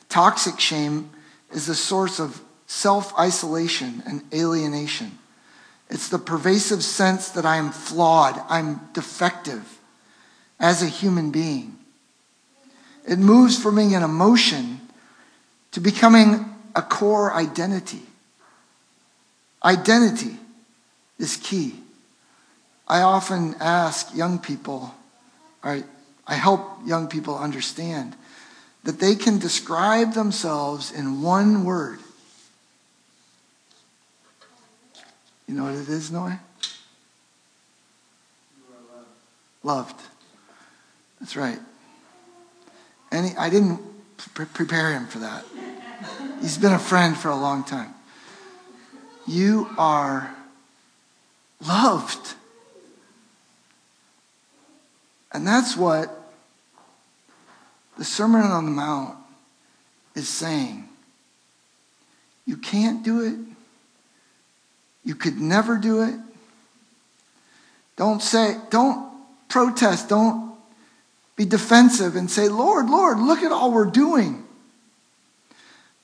Toxic 0.09 0.59
shame 0.59 1.11
is 1.53 1.66
the 1.66 1.75
source 1.75 2.19
of 2.19 2.40
self 2.66 3.16
isolation 3.18 4.02
and 4.07 4.22
alienation. 4.33 5.18
It's 5.88 6.09
the 6.09 6.18
pervasive 6.18 6.83
sense 6.83 7.31
that 7.31 7.46
I 7.46 7.57
am 7.57 7.70
flawed, 7.70 8.40
I'm 8.48 8.81
defective 8.92 9.79
as 10.59 10.83
a 10.83 10.87
human 10.87 11.31
being. 11.31 11.76
It 13.07 13.18
moves 13.18 13.62
from 13.62 13.76
being 13.76 13.94
an 13.94 14.02
emotion 14.02 14.81
to 15.72 15.81
becoming 15.81 16.44
a 16.74 16.83
core 16.83 17.33
identity. 17.33 18.02
Identity 19.64 20.37
is 21.18 21.37
key. 21.37 21.74
I 22.88 23.02
often 23.02 23.55
ask 23.61 24.14
young 24.14 24.38
people, 24.38 24.92
I 25.62 25.85
help 26.26 26.81
young 26.85 27.09
people 27.09 27.38
understand 27.38 28.16
that 28.85 28.98
they 29.00 29.14
can 29.14 29.38
describe 29.38 30.14
themselves 30.14 30.92
in 30.92 31.22
one 31.22 31.64
word 31.64 31.98
You 35.47 35.55
know 35.55 35.65
what 35.65 35.75
it 35.75 35.89
is, 35.89 36.11
Noah? 36.11 36.41
Loved. 39.63 39.93
loved. 39.93 40.03
That's 41.21 41.37
right. 41.37 41.59
And 43.13 43.27
he, 43.27 43.37
I 43.37 43.49
didn't 43.49 43.81
pre- 44.35 44.47
prepare 44.47 44.93
him 44.93 45.07
for 45.07 45.21
that. 45.21 45.45
He's 46.41 46.59
been 46.59 46.73
a 46.73 46.79
friend 46.79 47.17
for 47.17 47.31
a 47.31 47.37
long 47.37 47.65
time. 47.65 47.95
You 49.27 49.69
are 49.79 50.35
loved. 51.65 52.35
And 55.33 55.47
that's 55.47 55.77
what 55.77 56.11
the 57.99 58.05
Sermon 58.05 58.43
on 58.43 58.65
the 58.65 58.71
Mount 58.71 59.17
is 60.15 60.29
saying. 60.29 60.89
You 62.45 62.57
can't 62.57 63.03
do 63.03 63.21
it 63.21 63.56
you 65.07 65.14
could 65.14 65.40
never 65.40 65.79
do 65.79 66.03
it. 66.03 66.16
Don't 67.97 68.21
say, 68.21 68.57
don't 68.71 69.09
protest, 69.49 70.09
don't 70.09 70.53
be 71.37 71.45
defensive 71.45 72.16
and 72.16 72.29
say, 72.29 72.49
Lord, 72.49 72.90
Lord, 72.90 73.21
look 73.21 73.38
at 73.38 73.53
all 73.53 73.71
we're 73.73 73.85
doing. 73.87 74.45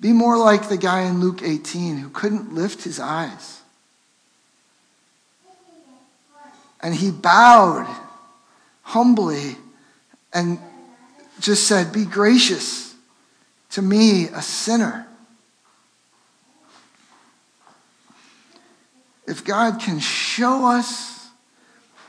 Be 0.01 0.13
more 0.13 0.39
like 0.39 0.69
the 0.69 0.77
guy 0.77 1.03
in 1.03 1.21
Luke 1.21 1.43
18 1.43 1.97
who 1.97 2.11
couldn't 2.11 2.55
lift 2.55 2.85
his 2.85 3.01
eyes. 3.01 3.61
And 6.81 6.95
he 6.95 7.11
bowed 7.11 7.89
humbly 8.83 9.57
and 10.33 10.59
just 11.41 11.67
said, 11.67 11.93
Be 11.93 12.05
gracious 12.05 12.95
to 13.71 13.83
me, 13.83 14.29
a 14.29 14.43
sinner. 14.43 15.09
If 19.27 19.45
God 19.45 19.81
can 19.81 20.01
show 20.01 20.67
us 20.67 21.29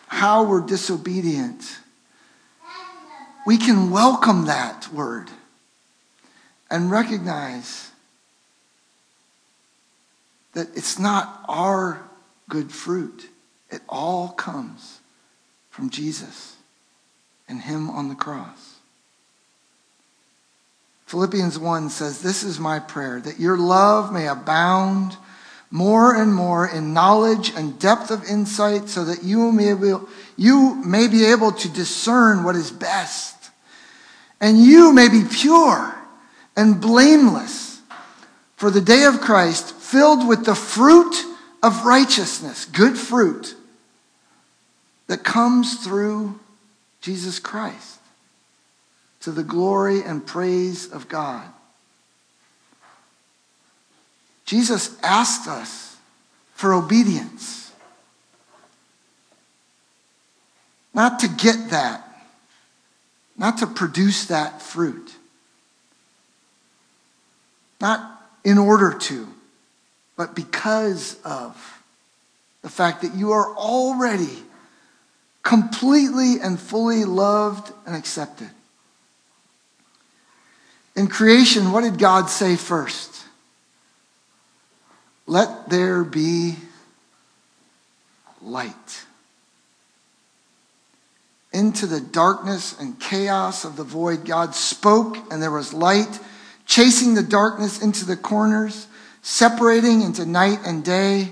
how 0.07 0.43
we're 0.45 0.61
disobedient, 0.61 1.79
we 3.45 3.57
can 3.57 3.91
welcome 3.91 4.45
that 4.45 4.91
word 4.91 5.29
and 6.69 6.89
recognize 6.89 7.91
that 10.53 10.69
it's 10.75 10.97
not 10.97 11.43
our 11.47 12.01
good 12.49 12.71
fruit. 12.71 13.29
It 13.69 13.81
all 13.89 14.29
comes 14.29 14.99
from 15.69 15.89
Jesus 15.89 16.55
and 17.47 17.61
Him 17.61 17.89
on 17.89 18.09
the 18.09 18.15
cross. 18.15 18.77
Philippians 21.05 21.59
1 21.59 21.89
says, 21.89 22.21
This 22.21 22.43
is 22.43 22.59
my 22.59 22.79
prayer, 22.79 23.19
that 23.21 23.39
your 23.39 23.57
love 23.57 24.11
may 24.11 24.27
abound 24.27 25.17
more 25.73 26.13
and 26.15 26.31
more 26.31 26.67
in 26.67 26.93
knowledge 26.93 27.51
and 27.55 27.79
depth 27.79 28.11
of 28.11 28.23
insight, 28.25 28.87
so 28.87 29.03
that 29.03 29.23
you 29.23 29.51
may 29.51 29.73
be, 29.73 29.91
you 30.37 30.75
may 30.85 31.07
be 31.07 31.25
able 31.25 31.51
to 31.51 31.67
discern 31.67 32.43
what 32.43 32.55
is 32.55 32.69
best, 32.69 33.49
and 34.39 34.59
you 34.59 34.93
may 34.93 35.09
be 35.09 35.23
pure 35.23 35.95
and 36.55 36.79
blameless 36.79 37.81
for 38.55 38.69
the 38.69 38.81
day 38.81 39.05
of 39.05 39.19
Christ, 39.19 39.73
filled 39.73 40.27
with 40.27 40.45
the 40.45 40.53
fruit 40.53 41.15
of 41.63 41.85
righteousness, 41.85 42.65
good 42.65 42.95
fruit 42.95 43.55
that 45.07 45.23
comes 45.23 45.83
through 45.83 46.39
Jesus 47.01 47.39
Christ 47.39 47.97
to 49.21 49.31
the 49.31 49.43
glory 49.43 50.03
and 50.03 50.23
praise 50.23 50.91
of 50.91 51.09
God. 51.09 51.47
Jesus 54.45 54.97
asked 55.01 55.47
us 55.47 55.97
for 56.53 56.73
obedience. 56.73 57.71
Not 60.93 61.19
to 61.19 61.27
get 61.27 61.71
that, 61.71 62.07
not 63.37 63.57
to 63.59 63.67
produce 63.67 64.27
that 64.27 64.61
fruit, 64.61 65.15
not 67.81 68.21
in 68.43 68.57
order 68.57 68.97
to, 68.97 69.27
but 70.15 70.35
because 70.35 71.19
of 71.23 71.81
the 72.61 72.69
fact 72.69 73.01
that 73.01 73.15
you 73.15 73.31
are 73.31 73.55
already 73.55 74.43
completely 75.41 76.39
and 76.41 76.59
fully 76.59 77.05
loved 77.05 77.73
and 77.85 77.95
accepted. 77.95 78.49
In 80.95 81.07
creation, 81.07 81.71
what 81.71 81.81
did 81.81 81.97
God 81.97 82.29
say 82.29 82.55
first? 82.55 83.25
Let 85.25 85.69
there 85.69 86.03
be 86.03 86.55
light. 88.41 89.05
Into 91.51 91.85
the 91.85 92.01
darkness 92.01 92.77
and 92.79 92.99
chaos 92.99 93.63
of 93.63 93.75
the 93.75 93.83
void, 93.83 94.25
God 94.25 94.55
spoke, 94.55 95.17
and 95.31 95.41
there 95.41 95.51
was 95.51 95.73
light, 95.73 96.19
chasing 96.65 97.13
the 97.13 97.23
darkness 97.23 97.81
into 97.81 98.05
the 98.05 98.17
corners, 98.17 98.87
separating 99.21 100.01
into 100.01 100.25
night 100.25 100.59
and 100.65 100.83
day. 100.83 101.31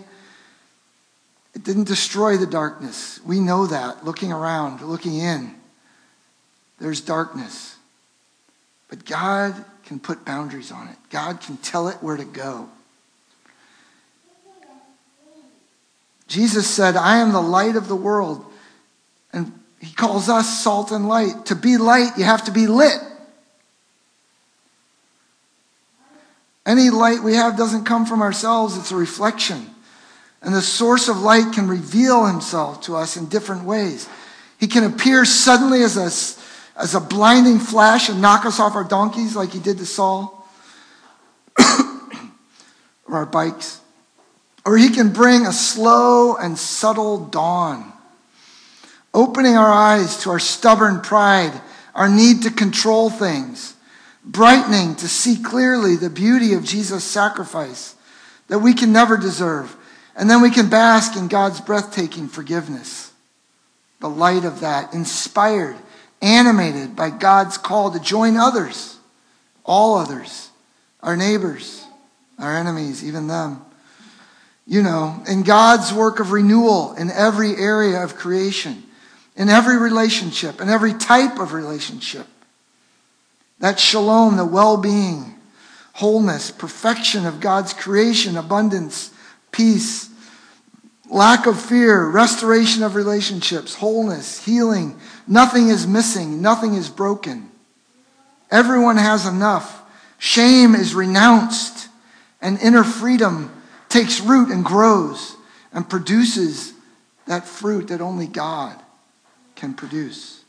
It 1.53 1.63
didn't 1.63 1.87
destroy 1.87 2.37
the 2.37 2.45
darkness. 2.45 3.19
We 3.25 3.39
know 3.39 3.67
that 3.67 4.05
looking 4.05 4.31
around, 4.31 4.81
looking 4.81 5.15
in. 5.15 5.55
There's 6.79 7.01
darkness. 7.01 7.75
But 8.89 9.05
God 9.05 9.53
can 9.85 9.99
put 9.99 10.23
boundaries 10.23 10.71
on 10.71 10.87
it, 10.87 10.97
God 11.09 11.41
can 11.41 11.57
tell 11.57 11.87
it 11.89 11.97
where 12.01 12.17
to 12.17 12.25
go. 12.25 12.69
Jesus 16.31 16.65
said, 16.65 16.95
I 16.95 17.17
am 17.17 17.33
the 17.33 17.41
light 17.41 17.75
of 17.75 17.89
the 17.89 17.95
world. 17.95 18.45
And 19.33 19.51
he 19.81 19.93
calls 19.93 20.29
us 20.29 20.63
salt 20.63 20.89
and 20.91 21.09
light. 21.09 21.47
To 21.47 21.55
be 21.55 21.75
light, 21.75 22.17
you 22.17 22.23
have 22.23 22.45
to 22.45 22.51
be 22.51 22.67
lit. 22.67 22.97
Any 26.65 26.89
light 26.89 27.21
we 27.21 27.35
have 27.35 27.57
doesn't 27.57 27.83
come 27.83 28.05
from 28.05 28.21
ourselves, 28.21 28.77
it's 28.77 28.93
a 28.93 28.95
reflection. 28.95 29.71
And 30.41 30.55
the 30.55 30.61
source 30.61 31.09
of 31.09 31.17
light 31.17 31.53
can 31.53 31.67
reveal 31.67 32.25
himself 32.25 32.79
to 32.83 32.95
us 32.95 33.17
in 33.17 33.25
different 33.27 33.65
ways. 33.65 34.07
He 34.57 34.67
can 34.67 34.85
appear 34.85 35.25
suddenly 35.25 35.83
as 35.83 35.97
a, 35.97 36.79
as 36.79 36.95
a 36.95 37.01
blinding 37.01 37.59
flash 37.59 38.07
and 38.07 38.21
knock 38.21 38.45
us 38.45 38.57
off 38.57 38.75
our 38.75 38.85
donkeys 38.85 39.35
like 39.35 39.51
he 39.51 39.59
did 39.59 39.79
to 39.79 39.85
Saul 39.85 40.47
or 41.59 43.15
our 43.15 43.25
bikes. 43.25 43.80
Or 44.65 44.77
he 44.77 44.89
can 44.89 45.11
bring 45.11 45.45
a 45.45 45.53
slow 45.53 46.35
and 46.35 46.57
subtle 46.57 47.25
dawn, 47.25 47.91
opening 49.13 49.57
our 49.57 49.71
eyes 49.71 50.17
to 50.23 50.29
our 50.29 50.39
stubborn 50.39 51.01
pride, 51.01 51.59
our 51.95 52.09
need 52.09 52.43
to 52.43 52.51
control 52.51 53.09
things, 53.09 53.75
brightening 54.23 54.95
to 54.95 55.07
see 55.07 55.41
clearly 55.41 55.95
the 55.95 56.09
beauty 56.09 56.53
of 56.53 56.63
Jesus' 56.63 57.03
sacrifice 57.03 57.95
that 58.49 58.59
we 58.59 58.73
can 58.73 58.93
never 58.93 59.17
deserve. 59.17 59.75
And 60.15 60.29
then 60.29 60.41
we 60.41 60.51
can 60.51 60.69
bask 60.69 61.15
in 61.15 61.27
God's 61.27 61.61
breathtaking 61.61 62.27
forgiveness. 62.27 63.11
The 63.99 64.09
light 64.09 64.45
of 64.45 64.59
that, 64.59 64.93
inspired, 64.93 65.77
animated 66.21 66.95
by 66.95 67.09
God's 67.09 67.57
call 67.57 67.91
to 67.91 67.99
join 67.99 68.37
others, 68.37 68.97
all 69.63 69.97
others, 69.97 70.49
our 71.01 71.17
neighbors, 71.17 71.83
our 72.37 72.55
enemies, 72.55 73.03
even 73.03 73.27
them 73.27 73.65
you 74.71 74.81
know, 74.81 75.21
in 75.27 75.43
God's 75.43 75.91
work 75.91 76.21
of 76.21 76.31
renewal 76.31 76.93
in 76.93 77.11
every 77.11 77.57
area 77.57 78.01
of 78.01 78.15
creation, 78.15 78.81
in 79.35 79.49
every 79.49 79.77
relationship, 79.77 80.61
in 80.61 80.69
every 80.69 80.93
type 80.93 81.39
of 81.39 81.51
relationship. 81.51 82.25
That 83.59 83.81
shalom, 83.81 84.37
the 84.37 84.45
well 84.45 84.77
being, 84.77 85.35
wholeness, 85.91 86.51
perfection 86.51 87.25
of 87.25 87.41
God's 87.41 87.73
creation, 87.73 88.37
abundance, 88.37 89.13
peace, 89.51 90.09
lack 91.09 91.47
of 91.47 91.61
fear, 91.61 92.07
restoration 92.07 92.81
of 92.81 92.95
relationships, 92.95 93.75
wholeness, 93.75 94.45
healing. 94.45 94.97
Nothing 95.27 95.67
is 95.67 95.85
missing, 95.85 96.41
nothing 96.41 96.75
is 96.75 96.87
broken. 96.87 97.51
Everyone 98.49 98.95
has 98.95 99.25
enough. 99.25 99.83
Shame 100.17 100.75
is 100.75 100.95
renounced, 100.95 101.89
and 102.41 102.57
inner 102.59 102.85
freedom 102.85 103.51
takes 103.91 104.21
root 104.21 104.49
and 104.49 104.63
grows 104.63 105.35
and 105.73 105.89
produces 105.89 106.73
that 107.27 107.45
fruit 107.45 107.89
that 107.89 108.01
only 108.01 108.27
God 108.27 108.81
can 109.55 109.73
produce. 109.73 110.43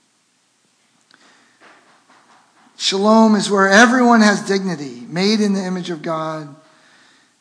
Shalom 2.76 3.36
is 3.36 3.50
where 3.50 3.68
everyone 3.68 4.22
has 4.22 4.42
dignity, 4.46 5.04
made 5.08 5.40
in 5.40 5.52
the 5.52 5.64
image 5.64 5.90
of 5.90 6.02
God, 6.02 6.52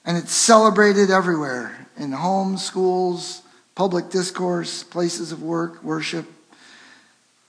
and 0.06 0.18
it's 0.18 0.34
celebrated 0.34 1.10
everywhere 1.10 1.88
in 1.98 2.12
homes, 2.12 2.64
schools, 2.64 3.42
public 3.74 4.10
discourse, 4.10 4.84
places 4.84 5.32
of 5.32 5.42
work, 5.42 5.84
worship. 5.84 6.28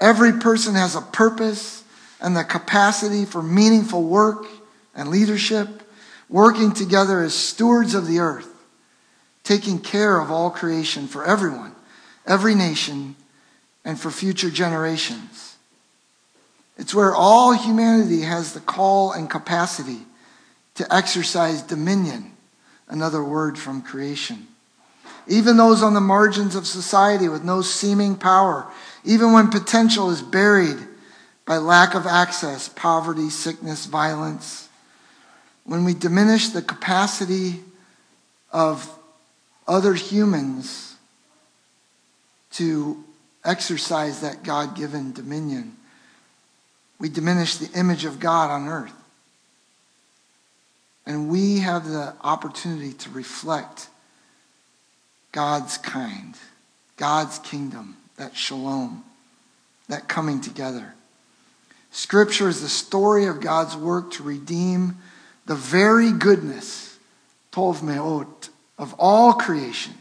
Every 0.00 0.32
person 0.32 0.74
has 0.74 0.94
a 0.94 1.02
purpose 1.02 1.84
and 2.20 2.36
the 2.36 2.44
capacity 2.44 3.24
for 3.24 3.42
meaningful 3.42 4.04
work 4.04 4.46
and 4.94 5.10
leadership 5.10 5.81
working 6.32 6.72
together 6.72 7.20
as 7.20 7.34
stewards 7.34 7.94
of 7.94 8.06
the 8.06 8.18
earth, 8.18 8.48
taking 9.44 9.78
care 9.78 10.18
of 10.18 10.30
all 10.30 10.50
creation 10.50 11.06
for 11.06 11.24
everyone, 11.24 11.72
every 12.26 12.54
nation, 12.54 13.14
and 13.85 14.00
for 14.00 14.10
future 14.10 14.50
generations. 14.50 15.56
It's 16.78 16.94
where 16.94 17.14
all 17.14 17.52
humanity 17.52 18.22
has 18.22 18.54
the 18.54 18.60
call 18.60 19.12
and 19.12 19.28
capacity 19.28 20.00
to 20.76 20.92
exercise 20.92 21.60
dominion, 21.60 22.33
another 22.88 23.22
word 23.22 23.58
from 23.58 23.83
creation. 23.83 24.48
Even 25.28 25.58
those 25.58 25.83
on 25.83 25.92
the 25.92 26.00
margins 26.00 26.56
of 26.56 26.66
society 26.66 27.28
with 27.28 27.44
no 27.44 27.60
seeming 27.60 28.16
power, 28.16 28.66
even 29.04 29.33
when 29.33 29.48
potential 29.48 30.10
is 30.10 30.22
buried 30.22 30.78
by 31.44 31.58
lack 31.58 31.94
of 31.94 32.06
access, 32.06 32.70
poverty, 32.70 33.28
sickness, 33.28 33.85
violence, 33.85 34.70
when 35.65 35.85
we 35.85 35.94
diminish 35.94 36.48
the 36.48 36.63
capacity 36.63 37.60
of 38.52 38.88
other 39.67 39.94
humans 39.94 40.96
to 42.52 43.02
exercise 43.44 44.21
that 44.21 44.42
God 44.42 44.77
given 44.77 45.13
dominion, 45.13 45.77
we 46.98 47.08
diminish 47.08 47.56
the 47.56 47.79
image 47.79 48.04
of 48.04 48.21
God 48.21 48.50
on 48.50 48.69
earth. 48.69 48.92
And 51.04 51.29
we 51.29 51.58
have 51.58 51.88
the 51.88 52.15
opportunity 52.23 52.92
to 52.92 53.10
reflect 53.10 53.88
God's 55.33 55.79
kind, 55.79 56.37
God's 56.96 57.38
kingdom, 57.40 57.96
that 58.17 58.37
shalom, 58.37 59.02
that 59.88 60.06
coming 60.06 60.40
together. 60.40 60.94
Scripture 61.90 62.48
is 62.48 62.63
the 62.63 62.69
story 62.69 63.27
of 63.27 63.40
God's 63.40 63.77
work 63.77 64.13
to 64.13 64.23
redeem 64.23 64.96
the 65.46 65.54
very 65.54 66.12
goodness, 66.12 66.98
tov 67.50 67.82
me'od, 67.82 68.26
of 68.78 68.94
all 68.98 69.34
creation, 69.34 69.94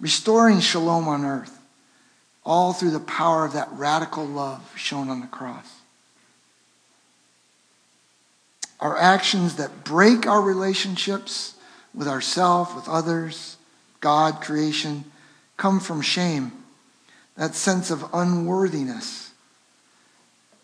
restoring 0.00 0.60
shalom 0.60 1.08
on 1.08 1.24
earth, 1.24 1.58
all 2.44 2.72
through 2.72 2.90
the 2.90 3.00
power 3.00 3.44
of 3.44 3.52
that 3.52 3.68
radical 3.72 4.24
love 4.24 4.72
shown 4.76 5.08
on 5.08 5.20
the 5.20 5.26
cross. 5.26 5.80
Our 8.80 8.96
actions 8.96 9.56
that 9.56 9.84
break 9.84 10.26
our 10.26 10.40
relationships 10.40 11.54
with 11.94 12.08
ourselves, 12.08 12.74
with 12.74 12.88
others, 12.88 13.56
God, 14.00 14.40
creation, 14.40 15.04
come 15.58 15.80
from 15.80 16.00
shame, 16.00 16.52
that 17.36 17.54
sense 17.54 17.90
of 17.90 18.04
unworthiness 18.14 19.30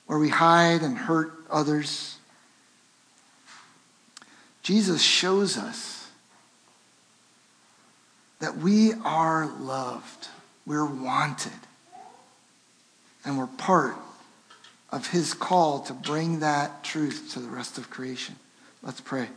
where 0.07 0.19
we 0.19 0.31
hide 0.31 0.83
and 0.83 0.97
hurt 0.97 1.33
others. 1.51 2.16
Jesus 4.67 5.01
shows 5.01 5.57
us 5.57 6.11
that 8.41 8.57
we 8.57 8.95
are 9.05 9.47
loved, 9.61 10.27
we're 10.67 10.85
wanted, 10.85 11.53
and 13.25 13.39
we're 13.39 13.47
part 13.47 13.95
of 14.91 15.07
his 15.07 15.35
call 15.35 15.83
to 15.83 15.93
bring 15.93 16.41
that 16.41 16.83
truth 16.83 17.31
to 17.35 17.39
the 17.39 17.49
rest 17.49 17.79
of 17.79 17.91
creation. 17.91 18.35
Let's 18.83 19.01
pray. 19.01 19.29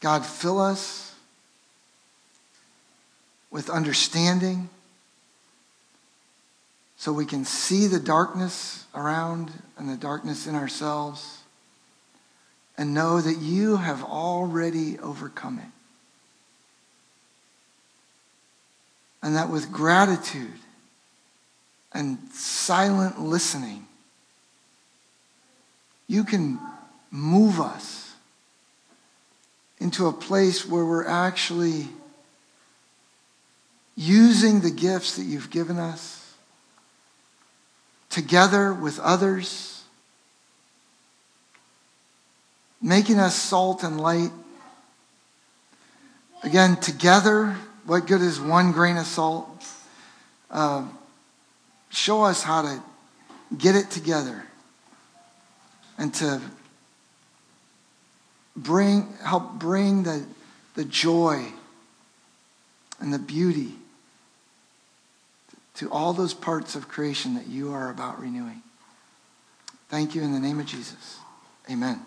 God, 0.00 0.26
fill 0.26 0.60
us 0.60 1.14
with 3.50 3.70
understanding 3.70 4.68
so 6.96 7.12
we 7.12 7.26
can 7.26 7.44
see 7.44 7.86
the 7.86 8.00
darkness 8.00 8.84
around 8.94 9.52
and 9.76 9.88
the 9.88 9.96
darkness 9.96 10.46
in 10.46 10.54
ourselves 10.54 11.42
and 12.78 12.94
know 12.94 13.20
that 13.20 13.38
you 13.38 13.76
have 13.76 14.02
already 14.02 14.98
overcome 14.98 15.58
it. 15.58 15.70
And 19.22 19.36
that 19.36 19.50
with 19.50 19.72
gratitude 19.72 20.58
and 21.92 22.18
silent 22.32 23.20
listening, 23.20 23.86
you 26.06 26.24
can 26.24 26.58
move 27.10 27.60
us 27.60 28.14
into 29.78 30.06
a 30.06 30.12
place 30.12 30.66
where 30.66 30.84
we're 30.84 31.06
actually 31.06 31.88
using 33.96 34.60
the 34.60 34.70
gifts 34.70 35.16
that 35.16 35.24
you've 35.24 35.50
given 35.50 35.78
us 35.78 36.25
together 38.16 38.72
with 38.72 38.98
others, 39.00 39.84
making 42.80 43.18
us 43.18 43.34
salt 43.34 43.82
and 43.82 44.00
light. 44.00 44.30
Again, 46.42 46.76
together, 46.76 47.54
what 47.84 48.06
good 48.06 48.22
is 48.22 48.40
one 48.40 48.72
grain 48.72 48.96
of 48.96 49.04
salt? 49.04 49.62
Uh, 50.50 50.86
show 51.90 52.22
us 52.22 52.42
how 52.42 52.62
to 52.62 52.82
get 53.54 53.76
it 53.76 53.90
together 53.90 54.44
and 55.98 56.14
to 56.14 56.40
bring 58.56 59.12
help 59.22 59.58
bring 59.58 60.04
the, 60.04 60.24
the 60.74 60.86
joy 60.86 61.44
and 62.98 63.12
the 63.12 63.18
beauty 63.18 63.74
to 65.76 65.90
all 65.90 66.12
those 66.12 66.34
parts 66.34 66.74
of 66.74 66.88
creation 66.88 67.34
that 67.34 67.46
you 67.46 67.72
are 67.72 67.90
about 67.90 68.20
renewing. 68.20 68.62
Thank 69.88 70.14
you 70.14 70.22
in 70.22 70.32
the 70.32 70.40
name 70.40 70.58
of 70.58 70.66
Jesus. 70.66 71.18
Amen. 71.70 72.00